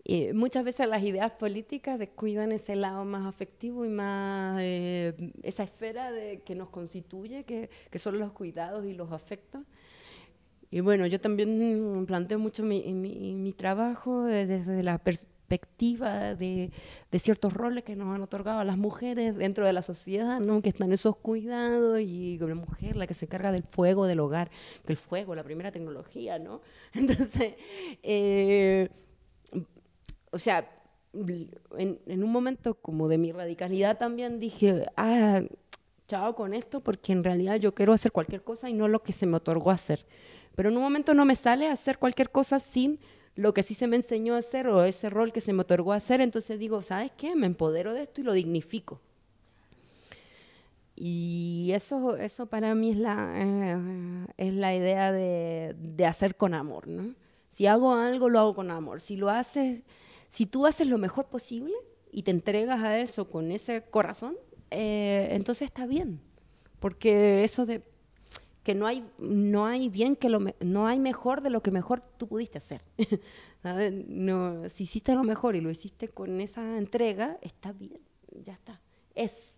eh, 0.05 0.33
muchas 0.33 0.63
veces 0.63 0.87
las 0.87 1.03
ideas 1.03 1.31
políticas 1.33 1.99
descuidan 1.99 2.53
ese 2.53 2.75
lado 2.77 3.03
más 3.05 3.25
afectivo 3.27 3.85
y 3.85 3.89
más 3.89 4.57
eh, 4.61 5.13
esa 5.43 5.63
esfera 5.63 6.11
de, 6.13 6.41
que 6.41 6.55
nos 6.55 6.69
constituye, 6.69 7.43
que, 7.43 7.69
que 7.91 7.99
son 7.99 8.17
los 8.19 8.31
cuidados 8.31 8.85
y 8.85 8.93
los 8.93 9.11
afectos. 9.11 9.63
Y 10.71 10.79
bueno, 10.79 11.05
yo 11.05 11.19
también 11.21 12.03
planteo 12.07 12.39
mucho 12.39 12.63
mi, 12.63 12.81
mi, 12.93 13.35
mi 13.35 13.53
trabajo 13.53 14.23
de- 14.23 14.45
desde 14.47 14.81
la 14.83 14.97
perspectiva 14.97 15.32
de, 15.49 16.71
de 17.11 17.19
ciertos 17.19 17.53
roles 17.53 17.83
que 17.83 17.95
nos 17.95 18.13
han 18.13 18.21
otorgado 18.21 18.59
a 18.59 18.63
las 18.63 18.77
mujeres 18.77 19.35
dentro 19.35 19.65
de 19.65 19.73
la 19.73 19.81
sociedad, 19.81 20.39
¿no? 20.39 20.61
que 20.61 20.69
están 20.69 20.91
esos 20.91 21.15
cuidados 21.17 21.99
y 21.99 22.37
la 22.39 22.55
mujer, 22.55 22.95
la 22.95 23.07
que 23.07 23.13
se 23.13 23.25
encarga 23.25 23.51
del 23.51 23.63
fuego 23.63 24.05
del 24.05 24.19
hogar, 24.19 24.49
que 24.85 24.93
el 24.93 24.97
fuego, 24.97 25.35
la 25.35 25.43
primera 25.43 25.71
tecnología, 25.71 26.39
¿no? 26.39 26.61
Entonces, 26.93 27.53
eh, 28.01 28.89
o 30.31 30.37
sea, 30.37 30.69
en, 31.13 31.99
en 32.05 32.23
un 32.23 32.31
momento 32.31 32.73
como 32.75 33.07
de 33.07 33.17
mi 33.17 33.31
radicalidad 33.31 33.97
también 33.97 34.39
dije, 34.39 34.87
ah, 34.97 35.41
chao 36.07 36.35
con 36.35 36.53
esto, 36.53 36.81
porque 36.81 37.13
en 37.13 37.23
realidad 37.23 37.57
yo 37.57 37.73
quiero 37.73 37.93
hacer 37.93 38.11
cualquier 38.11 38.43
cosa 38.43 38.69
y 38.69 38.73
no 38.73 38.87
lo 38.87 39.03
que 39.03 39.13
se 39.13 39.27
me 39.27 39.37
otorgó 39.37 39.69
hacer. 39.69 40.05
Pero 40.55 40.69
en 40.69 40.77
un 40.77 40.83
momento 40.83 41.13
no 41.13 41.25
me 41.25 41.35
sale 41.35 41.67
hacer 41.67 41.97
cualquier 41.97 42.29
cosa 42.29 42.59
sin 42.59 42.99
lo 43.35 43.53
que 43.53 43.63
sí 43.63 43.73
se 43.73 43.87
me 43.87 43.95
enseñó 43.95 44.35
a 44.35 44.39
hacer 44.39 44.67
o 44.67 44.83
ese 44.83 45.09
rol 45.09 45.31
que 45.31 45.41
se 45.41 45.53
me 45.53 45.61
otorgó 45.61 45.93
a 45.93 45.97
hacer, 45.97 46.21
entonces 46.21 46.59
digo, 46.59 46.81
¿sabes 46.81 47.11
qué? 47.17 47.35
Me 47.35 47.47
empodero 47.47 47.93
de 47.93 48.03
esto 48.03 48.21
y 48.21 48.23
lo 48.23 48.33
dignifico. 48.33 49.01
Y 50.95 51.71
eso, 51.73 52.17
eso 52.17 52.45
para 52.45 52.75
mí 52.75 52.91
es 52.91 52.97
la, 52.97 53.33
eh, 53.35 54.25
es 54.37 54.53
la 54.53 54.75
idea 54.75 55.11
de, 55.11 55.75
de 55.77 56.05
hacer 56.05 56.35
con 56.35 56.53
amor, 56.53 56.87
¿no? 56.87 57.15
Si 57.49 57.67
hago 57.67 57.93
algo, 57.93 58.29
lo 58.29 58.39
hago 58.39 58.55
con 58.55 58.71
amor. 58.71 59.01
Si 59.01 59.15
lo 59.15 59.29
haces, 59.29 59.81
si 60.29 60.45
tú 60.45 60.65
haces 60.65 60.87
lo 60.87 60.97
mejor 60.97 61.25
posible 61.27 61.73
y 62.11 62.23
te 62.23 62.31
entregas 62.31 62.81
a 62.81 62.99
eso 62.99 63.29
con 63.29 63.51
ese 63.51 63.83
corazón, 63.83 64.35
eh, 64.71 65.29
entonces 65.31 65.67
está 65.67 65.85
bien. 65.85 66.19
Porque 66.79 67.43
eso 67.43 67.65
de 67.65 67.83
que 68.63 68.75
no 68.75 68.87
hay, 68.87 69.05
no 69.19 69.65
hay 69.65 69.89
bien 69.89 70.15
que 70.15 70.29
lo 70.29 70.39
no 70.61 70.87
hay 70.87 70.99
mejor 70.99 71.41
de 71.41 71.49
lo 71.49 71.61
que 71.61 71.71
mejor 71.71 72.01
tú 72.17 72.27
pudiste 72.27 72.57
hacer. 72.57 72.81
No, 73.63 74.67
si 74.67 74.83
hiciste 74.83 75.15
lo 75.15 75.23
mejor 75.23 75.55
y 75.55 75.61
lo 75.61 75.69
hiciste 75.69 76.09
con 76.09 76.41
esa 76.41 76.77
entrega, 76.77 77.37
está 77.41 77.71
bien, 77.71 78.01
ya 78.43 78.51
está. 78.51 78.81
Es. 79.15 79.57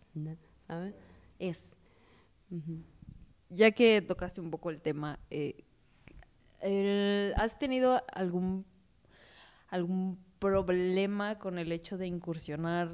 ¿sabes? 0.67 0.93
Es. 1.39 1.63
Ya 3.49 3.71
que 3.71 4.03
tocaste 4.03 4.41
un 4.41 4.51
poco 4.51 4.69
el 4.69 4.79
tema, 4.79 5.17
eh, 5.31 5.63
¿has 7.35 7.57
tenido 7.57 8.03
algún, 8.13 8.63
algún 9.69 10.19
problema 10.37 11.39
con 11.39 11.57
el 11.57 11.71
hecho 11.71 11.97
de 11.97 12.05
incursionar 12.05 12.91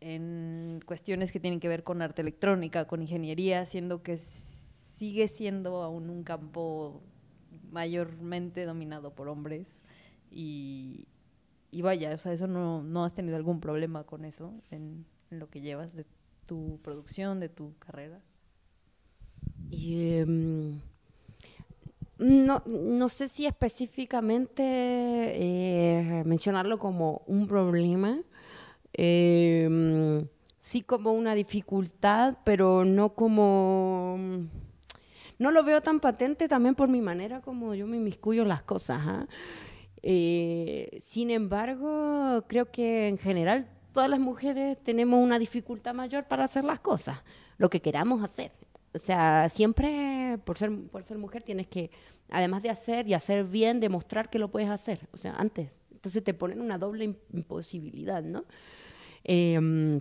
en 0.00 0.80
cuestiones 0.86 1.30
que 1.30 1.38
tienen 1.38 1.60
que 1.60 1.68
ver 1.68 1.84
con 1.84 2.02
arte 2.02 2.22
electrónica, 2.22 2.86
con 2.86 3.00
ingeniería, 3.00 3.64
siendo 3.64 4.02
que 4.02 4.18
sigue 4.98 5.28
siendo 5.28 5.82
aún 5.82 6.10
un 6.10 6.24
campo 6.24 7.02
mayormente 7.70 8.64
dominado 8.64 9.14
por 9.14 9.28
hombres? 9.28 9.82
Y, 10.30 11.06
vaya, 11.72 12.14
o 12.14 12.18
sea, 12.18 12.32
eso 12.32 12.46
no, 12.46 12.82
no 12.82 13.04
has 13.04 13.14
tenido 13.14 13.36
algún 13.36 13.60
problema 13.60 14.04
con 14.04 14.24
eso 14.24 14.52
en, 14.70 15.06
en 15.30 15.38
lo 15.38 15.48
que 15.48 15.60
llevas 15.60 15.94
de 15.94 16.04
tu 16.46 16.80
producción, 16.82 17.40
de 17.40 17.48
tu 17.48 17.74
carrera. 17.78 18.20
Y, 19.70 20.16
em, 20.16 20.80
no, 22.18 22.62
no 22.66 23.08
sé 23.08 23.28
si 23.28 23.46
específicamente 23.46 24.62
eh, 24.64 26.22
mencionarlo 26.24 26.78
como 26.78 27.22
un 27.26 27.46
problema, 27.46 28.18
em, 28.92 30.26
sí 30.58 30.82
como 30.82 31.12
una 31.12 31.34
dificultad, 31.34 32.38
pero 32.44 32.84
no 32.84 33.14
como... 33.14 34.18
No 35.38 35.50
lo 35.50 35.62
veo 35.64 35.80
tan 35.80 36.00
patente 36.00 36.48
también 36.48 36.74
por 36.74 36.88
mi 36.88 37.00
manera 37.00 37.40
como 37.40 37.74
yo 37.74 37.86
me 37.86 37.96
inmiscuyo 37.96 38.42
en 38.42 38.48
las 38.48 38.62
cosas. 38.62 39.00
¿ah? 39.04 39.26
Eh, 40.02 40.98
sin 41.00 41.30
embargo, 41.30 42.44
creo 42.48 42.70
que 42.70 43.08
en 43.08 43.18
general 43.18 43.68
todas 43.92 44.10
las 44.10 44.20
mujeres 44.20 44.76
tenemos 44.82 45.22
una 45.22 45.38
dificultad 45.38 45.94
mayor 45.94 46.24
para 46.26 46.44
hacer 46.44 46.64
las 46.64 46.80
cosas, 46.80 47.18
lo 47.56 47.68
que 47.70 47.80
queramos 47.80 48.22
hacer. 48.22 48.52
O 48.94 48.98
sea, 48.98 49.48
siempre 49.48 50.38
por 50.44 50.56
ser, 50.58 50.70
mujer 50.70 51.42
tienes 51.42 51.66
que, 51.66 51.90
además 52.30 52.62
de 52.62 52.70
hacer 52.70 53.08
y 53.08 53.14
hacer 53.14 53.44
bien, 53.44 53.80
demostrar 53.80 54.30
que 54.30 54.38
lo 54.38 54.50
puedes 54.50 54.70
hacer. 54.70 55.08
O 55.12 55.16
sea, 55.16 55.34
antes. 55.34 55.80
Entonces 55.92 56.22
te 56.22 56.32
ponen 56.32 56.60
una 56.60 56.78
doble 56.78 57.06
im- 57.06 57.16
imposibilidad, 57.32 58.22
¿no? 58.22 58.44
Em, 59.24 60.00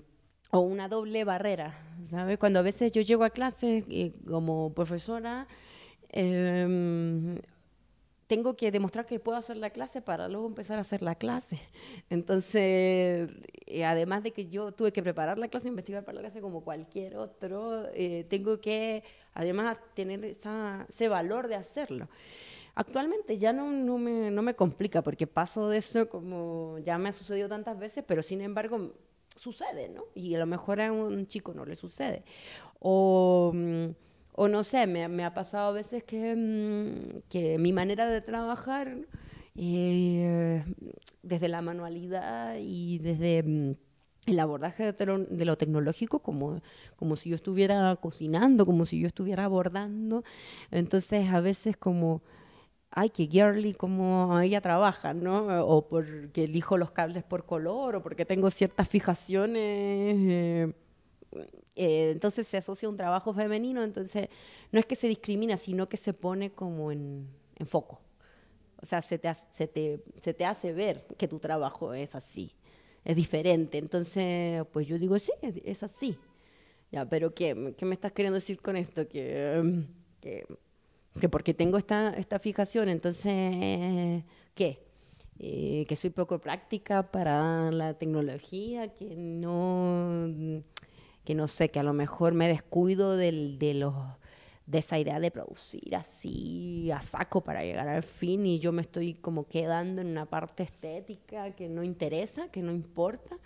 o 0.52 0.60
una 0.60 0.88
doble 0.88 1.24
barrera, 1.24 1.78
¿sabes? 2.10 2.38
Cuando 2.38 2.60
a 2.60 2.62
veces 2.62 2.92
yo 2.92 3.02
llego 3.02 3.24
a 3.24 3.30
clase 3.30 3.84
eh, 3.90 4.14
como 4.28 4.74
profesora, 4.74 5.48
em, 6.10 7.40
tengo 8.28 8.56
que 8.56 8.72
demostrar 8.72 9.06
que 9.06 9.20
puedo 9.20 9.38
hacer 9.38 9.58
la 9.58 9.70
clase 9.70 10.02
para 10.02 10.28
luego 10.28 10.48
empezar 10.48 10.78
a 10.78 10.82
hacer 10.82 11.02
la 11.02 11.16
clase. 11.16 11.60
Entonces, 12.10 13.30
eh, 13.66 13.86
además 13.86 14.24
de 14.24 14.32
que 14.32 14.48
yo 14.48 14.74
tuve 14.74 14.92
que 14.92 15.02
preparar 15.02 15.38
la 15.38 15.48
clase, 15.48 15.70
investigar 15.70 16.04
para 16.04 16.16
la 16.18 16.22
clase 16.22 16.42
como 16.42 16.62
cualquier 16.62 17.18
otro, 17.18 17.88
eh, 17.94 18.26
tengo 18.30 18.60
que 18.60 19.04
además 19.34 19.78
tener 19.94 20.24
esa, 20.26 20.86
ese 20.90 21.08
valor 21.08 21.48
de 21.48 21.56
hacerlo. 21.56 22.10
Actualmente 22.76 23.38
ya 23.38 23.54
no, 23.54 23.72
no, 23.72 23.98
me, 23.98 24.30
no 24.30 24.42
me 24.42 24.56
complica 24.56 25.02
porque 25.02 25.26
paso 25.26 25.70
de 25.70 25.78
eso 25.78 26.08
como 26.10 26.78
ya 26.80 26.98
me 26.98 27.10
ha 27.10 27.14
sucedido 27.14 27.50
tantas 27.50 27.80
veces, 27.80 28.04
pero 28.06 28.22
sin 28.22 28.42
embargo 28.42 28.94
sucede, 29.38 29.90
¿no? 29.90 30.04
Y 30.16 30.36
a 30.36 30.40
lo 30.40 30.46
mejor 30.46 30.82
a 30.82 30.92
un 30.92 31.28
chico 31.28 31.54
no 31.54 31.66
le 31.66 31.76
sucede. 31.76 32.24
O... 32.80 33.52
Mm, 33.54 33.88
o 34.40 34.48
no 34.48 34.64
sé, 34.64 34.86
me, 34.86 35.26
ha 35.26 35.34
pasado 35.34 35.70
a 35.70 35.72
veces 35.72 36.04
que, 36.04 36.36
mm, 36.36 37.22
que 37.28 37.58
mi 37.58 37.74
manera 37.74 38.08
de 38.08 38.22
trabajar, 38.22 38.96
eh, 39.56 40.64
desde 41.24 41.48
la 41.48 41.62
manualidad 41.64 42.58
y 42.62 43.00
desde 43.00 43.42
mm, 43.42 43.76
el 44.28 44.40
abordaje 44.40 44.94
de, 44.94 45.06
lo, 45.08 45.18
de 45.18 45.46
lo 45.46 45.58
tecnológico, 45.58 46.20
como, 46.20 46.62
como 46.98 47.16
si 47.16 47.30
yo 47.30 47.36
estuviera 47.36 47.96
cocinando, 47.96 48.68
como 48.68 48.86
si 48.86 49.00
yo 49.00 49.08
estuviera 49.08 49.46
abordando. 49.46 50.24
Entonces, 50.70 51.30
a 51.32 51.42
veces 51.42 51.76
como 51.76 52.22
ay, 52.92 53.10
qué 53.10 53.28
girly 53.28 53.74
como 53.74 54.40
ella 54.40 54.62
trabaja, 54.62 55.14
¿no? 55.14 55.66
O 55.66 55.88
porque 55.88 56.46
elijo 56.46 56.78
los 56.78 56.92
cables 56.92 57.24
por 57.24 57.46
color, 57.46 57.98
o 57.98 58.04
porque 58.04 58.26
tengo 58.26 58.50
ciertas 58.50 58.88
fijaciones. 58.88 60.16
Eh, 60.18 60.74
eh, 61.76 62.12
entonces 62.12 62.48
se 62.48 62.58
asocia 62.58 62.90
un 62.90 62.98
trabajo 62.98 63.34
femenino, 63.34 63.84
entonces 63.84 64.30
no 64.72 64.80
es 64.80 64.86
que 64.86 64.96
se 64.96 65.08
discrimina, 65.08 65.58
sino 65.58 65.88
que 65.88 65.98
se 65.98 66.14
pone 66.14 66.52
como 66.52 66.92
en, 66.92 67.28
foco. 67.68 68.02
O 68.82 68.86
sea, 68.86 69.02
se 69.02 69.18
te, 69.18 69.32
se, 69.52 69.68
te, 69.68 70.04
se 70.22 70.34
te 70.34 70.46
hace 70.46 70.74
ver 70.74 71.06
que 71.18 71.28
tu 71.28 71.40
trabajo 71.40 71.94
es 71.94 72.16
así, 72.16 72.52
es 73.04 73.16
diferente. 73.16 73.78
Entonces, 73.78 74.66
pues 74.72 74.88
yo 74.88 74.98
digo, 74.98 75.18
sí, 75.20 75.32
es, 75.42 75.84
así. 75.84 76.18
Ya, 76.92 77.06
pero 77.08 77.34
¿qué, 77.34 77.76
¿qué, 77.78 77.86
me 77.86 77.96
estás 77.96 78.12
queriendo 78.12 78.36
decir 78.36 78.62
con 78.62 78.78
esto? 78.78 79.08
Que, 79.08 79.84
que, 80.22 80.46
que 81.20 81.30
porque 81.30 81.54
tengo 81.54 81.78
esta, 81.78 82.14
esta 82.14 82.40
fijación, 82.40 82.90
entonces, 82.90 84.24
¿qué? 84.56 84.84
Eh, 85.40 85.86
que 85.88 85.96
soy 85.96 86.10
poco 86.10 86.40
práctica 86.40 87.12
para 87.12 87.72
la 87.72 87.94
tecnología, 87.94 88.88
que 88.96 89.16
no 89.16 90.64
que 91.28 91.36
no 91.36 91.50
sé, 91.50 91.70
que 91.70 91.80
a 91.80 91.84
lo 91.84 91.92
mejor 91.92 92.34
me 92.34 92.48
descuido 92.48 93.18
del, 93.18 93.60
de, 93.60 93.74
los, 93.74 93.94
de 94.66 94.78
esa 94.78 94.98
idea 94.98 95.20
de 95.20 95.30
producir 95.30 95.94
así 95.94 96.90
a 96.90 97.02
saco 97.02 97.42
para 97.42 97.66
llegar 97.66 97.90
al 97.90 98.04
fin 98.04 98.46
y 98.46 98.60
yo 98.60 98.72
me 98.72 98.82
estoy 98.82 99.16
como 99.16 99.46
quedando 99.46 100.00
en 100.00 100.08
una 100.08 100.26
parte 100.26 100.64
estética 100.64 101.52
que 101.52 101.68
no 101.68 101.84
interesa, 101.84 102.48
que 102.48 102.62
no 102.62 102.72
importa, 102.72 103.38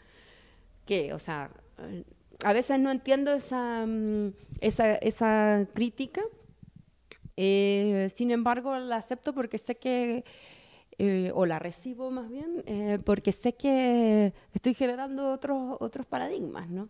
que, 0.86 1.12
o 1.12 1.18
sea, 1.18 1.50
eh, 1.80 2.04
a 2.44 2.54
veces 2.54 2.80
no 2.80 2.92
entiendo 2.92 3.34
esa, 3.34 3.84
mm, 3.88 4.34
esa, 4.60 4.94
esa 4.98 5.66
crítica, 5.74 6.22
eh, 7.44 8.10
sin 8.14 8.32
embargo 8.32 8.78
la 8.78 8.98
acepto 8.98 9.34
porque 9.34 9.58
sé 9.58 9.76
que, 9.78 10.24
eh, 10.98 11.32
o 11.34 11.46
la 11.46 11.60
recibo 11.60 12.12
más 12.12 12.30
bien, 12.30 12.64
porque 13.04 13.32
sé 13.32 13.54
que 13.54 14.34
estoy 14.54 14.74
generando 14.74 15.32
otros, 15.32 15.78
otros 15.80 16.06
paradigmas, 16.06 16.70
¿no? 16.70 16.90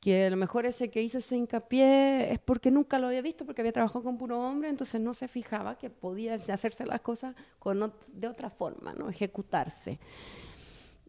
que 0.00 0.26
a 0.26 0.30
lo 0.30 0.36
mejor 0.36 0.66
ese 0.66 0.90
que 0.90 1.02
hizo 1.02 1.18
ese 1.18 1.36
hincapié 1.36 2.32
es 2.32 2.38
porque 2.38 2.70
nunca 2.70 2.98
lo 2.98 3.08
había 3.08 3.22
visto, 3.22 3.44
porque 3.44 3.62
había 3.62 3.72
trabajado 3.72 4.04
con 4.04 4.18
puro 4.18 4.40
hombre, 4.40 4.68
entonces 4.68 5.00
no 5.00 5.14
se 5.14 5.26
fijaba 5.26 5.78
que 5.78 5.90
podía 5.90 6.34
hacerse 6.34 6.86
las 6.86 7.00
cosas 7.00 7.34
con, 7.58 7.92
de 8.12 8.28
otra 8.28 8.50
forma, 8.50 8.92
¿no? 8.94 9.08
ejecutarse. 9.08 9.98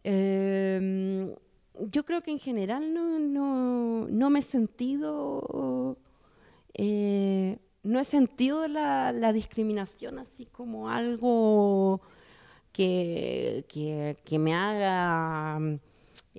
Em, 0.02 1.34
yo 1.78 2.04
creo 2.04 2.22
que 2.22 2.30
en 2.30 2.38
general 2.38 2.92
no, 2.92 3.18
no, 3.18 4.08
no 4.08 4.30
me 4.30 4.38
he 4.40 4.42
sentido, 4.42 5.96
eh, 6.74 7.58
no 7.82 8.00
he 8.00 8.04
sentido 8.04 8.68
la, 8.68 9.32
discriminación 9.32 10.18
así 10.18 10.46
como 10.46 10.90
algo 10.90 12.00
que, 12.72 13.64
que, 14.24 14.38
me 14.38 14.54
haga... 14.54 15.58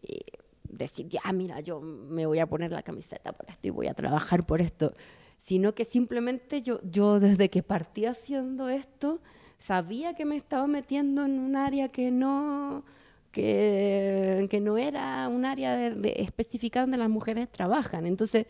Eh, 0.01 0.19
decir, 0.63 1.09
ya, 1.09 1.21
mira, 1.33 1.59
yo 1.59 1.81
me 1.81 2.25
voy 2.25 2.39
a 2.39 2.47
poner 2.47 2.71
la 2.71 2.83
camiseta 2.83 3.33
por 3.33 3.49
esto 3.49 3.67
y 3.67 3.71
voy 3.71 3.87
a 3.87 3.93
trabajar 3.93 4.45
por 4.45 4.61
esto, 4.61 4.93
sino 5.39 5.73
que 5.73 5.83
simplemente 5.85 6.61
yo, 6.61 6.79
yo 6.83 7.19
desde 7.19 7.49
que 7.49 7.63
partí 7.63 8.05
haciendo 8.05 8.69
esto, 8.69 9.19
sabía 9.57 10.13
que 10.13 10.25
me 10.25 10.37
estaba 10.37 10.67
metiendo 10.67 11.25
en 11.25 11.39
un 11.39 11.55
área 11.55 11.89
que 11.89 12.11
no, 12.11 12.83
que, 13.31 14.47
que 14.49 14.59
no 14.59 14.77
era 14.77 15.27
un 15.27 15.45
área 15.45 15.75
de, 15.75 16.13
específica 16.17 16.81
donde 16.81 16.97
las 16.97 17.09
mujeres 17.09 17.49
trabajan. 17.51 18.05
Entonces, 18.05 18.47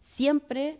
siempre 0.00 0.78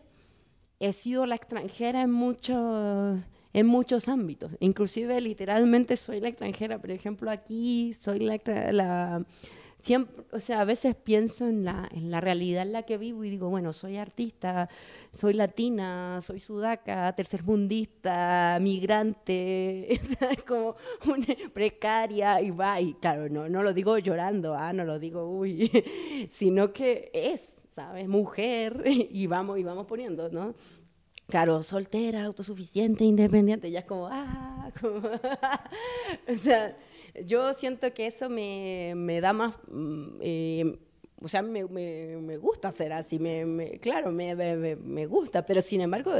he 0.80 0.92
sido 0.92 1.26
la 1.26 1.36
extranjera 1.36 2.02
en 2.02 2.10
muchos 2.10 3.20
en 3.52 3.66
muchos 3.66 4.08
ámbitos, 4.08 4.52
inclusive 4.60 5.20
literalmente 5.20 5.96
soy 5.96 6.20
la 6.20 6.28
extranjera, 6.28 6.78
por 6.78 6.92
ejemplo 6.92 7.30
aquí 7.30 7.92
soy 7.94 8.20
la, 8.20 8.38
la 8.72 9.24
siempre, 9.80 10.24
o 10.32 10.40
sea, 10.40 10.60
a 10.60 10.64
veces 10.64 10.94
pienso 10.94 11.48
en 11.48 11.64
la, 11.64 11.88
en 11.92 12.10
la 12.10 12.20
realidad 12.20 12.62
en 12.62 12.72
la 12.72 12.82
que 12.84 12.98
vivo 12.98 13.24
y 13.24 13.30
digo, 13.30 13.48
bueno, 13.48 13.72
soy 13.72 13.96
artista, 13.96 14.68
soy 15.10 15.34
latina, 15.34 16.20
soy 16.22 16.40
sudaca, 16.40 17.12
tercermundista, 17.14 18.58
migrante, 18.60 19.92
es 19.94 20.16
como 20.46 20.76
una 21.06 21.26
precaria 21.52 22.40
y 22.40 22.50
va, 22.50 22.80
y 22.80 22.94
claro, 22.94 23.28
no, 23.28 23.48
no 23.48 23.62
lo 23.62 23.72
digo 23.72 23.98
llorando, 23.98 24.54
ah, 24.54 24.72
no 24.72 24.84
lo 24.84 24.98
digo, 24.98 25.28
uy, 25.28 25.70
sino 26.32 26.72
que 26.72 27.10
es, 27.12 27.52
¿sabes? 27.74 28.08
Mujer 28.08 28.82
y 28.86 29.26
vamos, 29.26 29.58
y 29.58 29.64
vamos 29.64 29.86
poniendo, 29.86 30.28
¿no? 30.30 30.54
Claro, 31.28 31.62
soltera, 31.62 32.24
autosuficiente, 32.24 33.04
independiente, 33.04 33.70
ya 33.70 33.80
es 33.80 33.84
como, 33.84 34.08
ah, 34.10 34.70
como, 34.80 35.08
o 35.08 36.36
sea, 36.36 36.76
yo 37.24 37.54
siento 37.54 37.92
que 37.94 38.06
eso 38.06 38.28
me, 38.28 38.94
me 38.96 39.20
da 39.20 39.32
más... 39.32 39.54
Mm, 39.68 40.18
eh, 40.20 40.78
o 41.22 41.28
sea, 41.28 41.42
me, 41.42 41.66
me, 41.66 42.16
me, 42.16 42.38
gusta 42.38 42.70
ser 42.70 42.94
así, 42.94 43.18
me, 43.18 43.78
claro, 43.78 44.10
me, 44.10 44.34
me, 44.34 45.04
gusta, 45.06 45.44
pero 45.44 45.60
sin 45.60 45.82
embargo, 45.82 46.12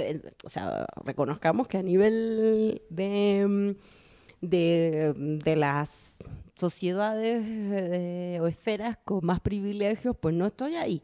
o 0.45 0.49
sea, 0.51 0.85
reconozcamos 1.07 1.69
que 1.69 1.79
a 1.79 1.83
nivel 1.83 2.83
de, 2.91 3.47
mm, 3.49 4.47
de, 4.47 5.15
de 5.43 5.57
las 5.57 6.17
sociedades 6.61 7.43
eh, 7.43 8.39
o 8.43 8.47
esferas 8.47 8.99
con 9.03 9.25
más 9.25 9.41
privilegios, 9.41 10.15
pues 10.21 10.35
no 10.35 10.47
estoy 10.47 10.77
ahí. 10.77 11.03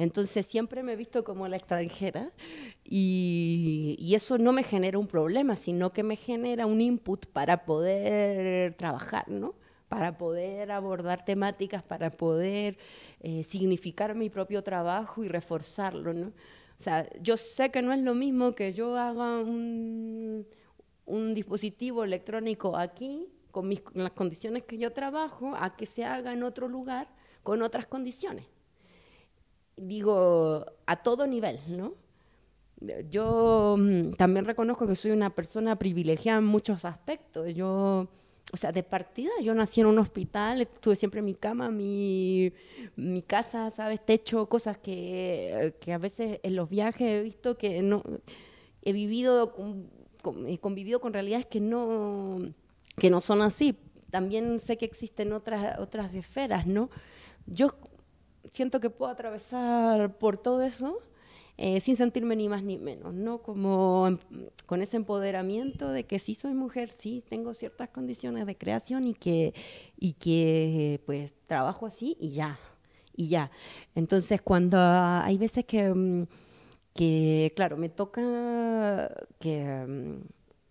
Entonces 0.00 0.46
siempre 0.46 0.82
me 0.82 0.94
he 0.94 0.96
visto 0.96 1.24
como 1.24 1.46
la 1.46 1.56
extranjera 1.58 2.32
y, 2.84 4.12
eso 4.14 4.38
no 4.38 4.50
me 4.50 4.62
genera 4.62 4.98
un 4.98 5.06
problema, 5.06 5.56
sino 5.56 5.92
que 5.92 6.02
me 6.02 6.16
genera 6.16 6.64
un 6.64 6.80
input 6.80 7.26
para 7.26 7.66
poder 7.66 8.74
trabajar, 8.78 9.28
¿no? 9.28 9.54
para 9.88 10.16
poder 10.16 10.70
abordar 10.72 11.24
temáticas, 11.26 11.82
para 11.82 12.10
poder 12.10 12.78
eh, 13.20 13.42
significar 13.42 14.14
mi 14.14 14.30
propio 14.30 14.62
trabajo 14.62 15.22
y 15.22 15.28
reforzarlo. 15.28 16.14
¿no? 16.14 16.28
O 16.28 16.82
sea, 16.82 17.06
yo 17.20 17.36
sé 17.36 17.70
que 17.70 17.82
no 17.82 17.92
es 17.92 18.00
lo 18.00 18.14
mismo 18.14 18.54
que 18.54 18.72
yo 18.72 18.96
haga 18.96 19.40
un, 19.40 20.46
un 21.04 21.34
dispositivo 21.34 22.04
electrónico 22.04 22.74
aquí, 22.74 23.26
con, 23.50 23.68
mis, 23.68 23.82
con 23.82 24.02
las 24.02 24.12
condiciones 24.12 24.62
que 24.62 24.78
yo 24.78 24.92
trabajo, 24.92 25.52
a 25.54 25.76
que 25.76 25.84
se 25.84 26.06
haga 26.06 26.32
en 26.32 26.42
otro 26.42 26.68
lugar 26.68 27.08
con 27.42 27.60
otras 27.60 27.86
condiciones 27.86 28.46
digo, 29.80 30.66
a 30.86 30.96
todo 31.02 31.26
nivel, 31.26 31.58
¿no? 31.68 31.94
Yo 33.10 33.76
mm, 33.78 34.12
también 34.12 34.44
reconozco 34.44 34.86
que 34.86 34.96
soy 34.96 35.10
una 35.10 35.30
persona 35.30 35.76
privilegiada 35.76 36.38
en 36.38 36.44
muchos 36.44 36.84
aspectos. 36.84 37.54
Yo, 37.54 38.08
o 38.52 38.56
sea, 38.56 38.72
de 38.72 38.82
partida, 38.82 39.30
yo 39.42 39.54
nací 39.54 39.80
en 39.80 39.86
un 39.86 39.98
hospital, 39.98 40.66
tuve 40.80 40.96
siempre 40.96 41.20
mi 41.22 41.34
cama, 41.34 41.70
mi, 41.70 42.52
mi 42.96 43.22
casa, 43.22 43.70
¿sabes? 43.70 44.04
Techo, 44.04 44.48
cosas 44.48 44.78
que, 44.78 45.74
que, 45.80 45.92
a 45.92 45.98
veces 45.98 46.40
en 46.42 46.56
los 46.56 46.68
viajes 46.68 47.02
he 47.02 47.22
visto 47.22 47.58
que 47.58 47.82
no. 47.82 48.02
He 48.82 48.92
vivido, 48.92 49.54
he 50.46 50.58
convivido 50.58 51.00
con 51.00 51.12
realidades 51.12 51.46
que 51.46 51.60
no, 51.60 52.40
que 52.96 53.10
no 53.10 53.20
son 53.20 53.42
así. 53.42 53.76
También 54.10 54.58
sé 54.58 54.78
que 54.78 54.86
existen 54.86 55.32
otras, 55.32 55.78
otras 55.78 56.14
esferas, 56.14 56.66
¿no? 56.66 56.88
Yo 57.46 57.74
siento 58.52 58.80
que 58.80 58.90
puedo 58.90 59.10
atravesar 59.10 60.16
por 60.18 60.36
todo 60.36 60.62
eso 60.62 61.00
eh, 61.62 61.78
sin 61.80 61.94
sentirme 61.96 62.36
ni 62.36 62.48
más 62.48 62.62
ni 62.62 62.78
menos, 62.78 63.12
¿no? 63.12 63.42
Como 63.42 64.06
em, 64.08 64.18
con 64.64 64.80
ese 64.80 64.96
empoderamiento 64.96 65.90
de 65.90 66.04
que 66.04 66.18
sí 66.18 66.34
soy 66.34 66.54
mujer, 66.54 66.88
sí 66.88 67.22
tengo 67.28 67.52
ciertas 67.52 67.90
condiciones 67.90 68.46
de 68.46 68.56
creación 68.56 69.06
y 69.06 69.12
que, 69.12 69.52
y 69.98 70.14
que 70.14 71.02
pues 71.04 71.34
trabajo 71.46 71.84
así 71.84 72.16
y 72.18 72.30
ya. 72.30 72.58
y 73.14 73.28
ya. 73.28 73.50
Entonces, 73.94 74.40
cuando 74.40 74.78
hay 74.80 75.36
veces 75.36 75.66
que, 75.66 75.92
mm, 75.92 76.26
que 76.94 77.52
claro, 77.54 77.76
me 77.76 77.90
toca 77.90 79.12
que 79.38 79.84
mm, 79.86 80.22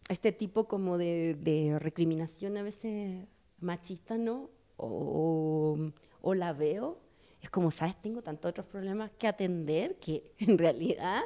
este 0.09 0.31
tipo 0.31 0.67
como 0.67 0.97
de, 0.97 1.77
recriminación 1.79 2.57
a 2.57 2.63
veces 2.63 3.27
machista, 3.59 4.17
¿no? 4.17 4.49
O 4.77 5.93
la 6.33 6.53
veo, 6.53 6.97
es 7.41 7.49
como, 7.49 7.71
¿sabes? 7.71 7.95
Tengo 8.01 8.21
tantos 8.21 8.49
otros 8.49 8.65
problemas 8.65 9.11
que 9.17 9.27
atender 9.27 9.95
que 9.95 10.33
en 10.39 10.57
realidad, 10.57 11.21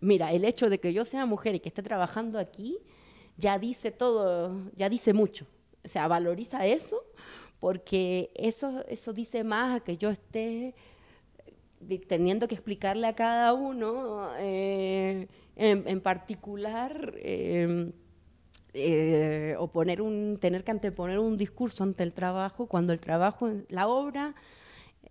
mira, 0.00 0.32
el 0.32 0.44
hecho 0.44 0.70
de 0.70 0.78
que 0.78 0.92
yo 0.92 1.04
sea 1.04 1.26
mujer 1.26 1.54
y 1.54 1.60
que 1.60 1.68
esté 1.68 1.82
trabajando 1.82 2.38
aquí, 2.38 2.78
ya 3.36 3.58
dice 3.58 3.90
todo, 3.90 4.70
ya 4.76 4.88
dice 4.88 5.12
mucho. 5.12 5.46
O 5.84 5.88
sea, 5.88 6.06
valoriza 6.06 6.66
eso, 6.66 7.02
porque 7.60 8.30
eso, 8.34 8.84
eso 8.88 9.12
dice 9.12 9.44
más 9.44 9.76
a 9.76 9.84
que 9.84 9.96
yo 9.96 10.10
esté 10.10 10.74
eh, 11.88 11.98
teniendo 12.06 12.46
que 12.46 12.54
explicarle 12.54 13.06
a 13.06 13.14
cada 13.14 13.52
uno 13.52 14.30
eh, 14.38 15.26
en, 15.56 16.00
particular 16.00 17.14
eh, 17.16 17.92
o 19.58 19.68
poner 19.68 20.00
un, 20.00 20.38
tener 20.40 20.64
que 20.64 20.70
anteponer 20.70 21.18
un 21.18 21.36
discurso 21.36 21.82
ante 21.82 22.04
el 22.04 22.12
trabajo 22.12 22.66
cuando 22.66 22.92
el 22.92 23.00
trabajo, 23.00 23.50
la 23.68 23.88
obra 23.88 24.34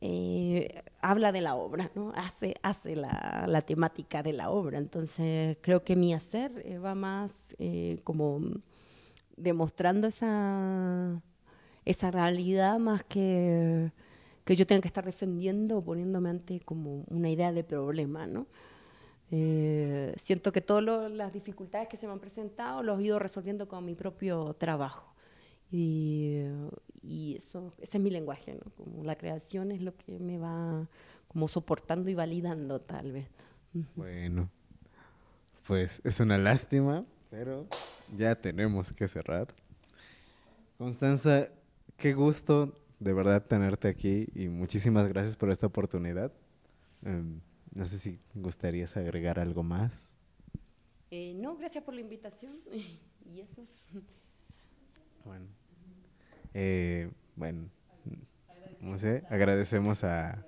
eh, 0.04 0.84
habla 1.00 1.32
de 1.32 1.42
la 1.42 1.54
obra, 1.56 1.92
¿no? 1.94 2.12
hace, 2.16 2.56
hace 2.64 2.96
la, 2.96 3.46
la, 3.48 3.62
temática 3.62 4.24
de 4.24 4.34
la 4.34 4.50
obra. 4.50 4.80
Entonces 4.80 5.58
creo 5.62 5.84
que 5.84 5.96
mi 5.96 6.14
hacer 6.14 6.52
eh, 6.66 6.80
va 6.80 6.96
más 6.96 7.56
eh, 7.60 8.00
como 8.04 8.42
demostrando 9.38 10.08
esa, 10.08 11.22
esa 11.86 12.10
realidad 12.10 12.80
más 12.80 13.04
que, 13.04 13.92
que 14.44 14.56
yo 14.56 14.66
tenga 14.66 14.82
que 14.82 14.88
estar 14.88 15.06
defendiendo 15.06 15.78
o 15.78 15.84
poniéndome 15.84 16.32
ante 16.32 16.62
como 16.62 17.04
una 17.08 17.30
idea 17.30 17.52
de 17.52 17.64
problema. 17.64 18.26
¿no? 18.28 18.48
siento 19.30 20.52
que 20.52 20.60
todas 20.60 21.10
las 21.10 21.32
dificultades 21.32 21.88
que 21.88 21.96
se 21.96 22.06
me 22.06 22.12
han 22.12 22.20
presentado 22.20 22.84
los 22.84 23.00
he 23.00 23.04
ido 23.04 23.18
resolviendo 23.18 23.66
con 23.70 23.86
mi 23.86 23.96
propio 23.96 24.54
trabajo. 24.56 25.11
Y, 25.72 26.42
y 27.02 27.36
eso, 27.38 27.74
ese 27.80 27.98
es 27.98 28.04
mi 28.04 28.10
lenguaje, 28.10 28.54
¿no? 28.54 28.72
Como 28.76 29.04
la 29.04 29.18
creación 29.18 29.72
es 29.72 29.82
lo 29.82 29.96
que 29.96 30.20
me 30.20 30.38
va 30.38 30.88
como 31.28 31.48
soportando 31.48 32.10
y 32.10 32.14
validando 32.14 32.82
tal 32.82 33.14
vez. 33.14 33.28
Bueno, 33.96 34.50
pues 35.66 36.02
es 36.04 36.20
una 36.20 36.38
lástima, 36.38 37.06
pero 37.30 37.68
ya 38.14 38.36
tenemos 38.36 38.92
que 38.92 39.08
cerrar. 39.08 39.48
Constanza, 40.78 41.48
qué 41.96 42.14
gusto 42.14 42.76
de 43.00 43.14
verdad 43.14 43.46
tenerte 43.46 43.88
aquí 43.88 44.28
y 44.36 44.50
muchísimas 44.50 45.08
gracias 45.08 45.38
por 45.38 45.50
esta 45.50 45.68
oportunidad. 45.68 46.34
Em, 47.04 47.40
no 47.74 47.86
sé 47.86 47.98
si 47.98 48.20
gustarías 48.34 48.98
agregar 48.98 49.40
algo 49.40 49.64
más. 49.64 50.12
Eh, 51.10 51.34
no, 51.36 51.56
gracias 51.56 51.84
por 51.84 51.94
la 51.94 52.02
invitación 52.02 52.60
y 53.26 53.40
eso. 53.40 53.66
Bueno. 55.24 55.61
Eh, 56.54 57.10
bueno, 57.36 57.70
no 58.82 58.98
sé, 58.98 59.24
agradecemos 59.30 60.04
a 60.04 60.46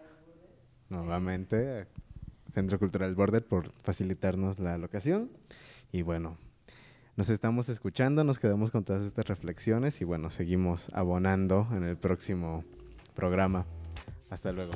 nuevamente 0.89 1.81
a 1.81 1.87
Centro 2.51 2.77
Cultural 2.77 3.15
Border 3.15 3.45
por 3.45 3.71
facilitarnos 3.81 4.59
la 4.59 4.77
locación 4.77 5.31
y 5.91 6.01
bueno, 6.01 6.37
nos 7.15 7.29
estamos 7.29 7.69
escuchando, 7.69 8.23
nos 8.23 8.39
quedamos 8.39 8.71
con 8.71 8.83
todas 8.83 9.05
estas 9.05 9.27
reflexiones 9.27 10.01
y 10.01 10.03
bueno, 10.03 10.29
seguimos 10.29 10.89
abonando 10.93 11.67
en 11.71 11.83
el 11.83 11.97
próximo 11.97 12.63
programa. 13.15 13.65
Hasta 14.29 14.51
luego. 14.51 14.71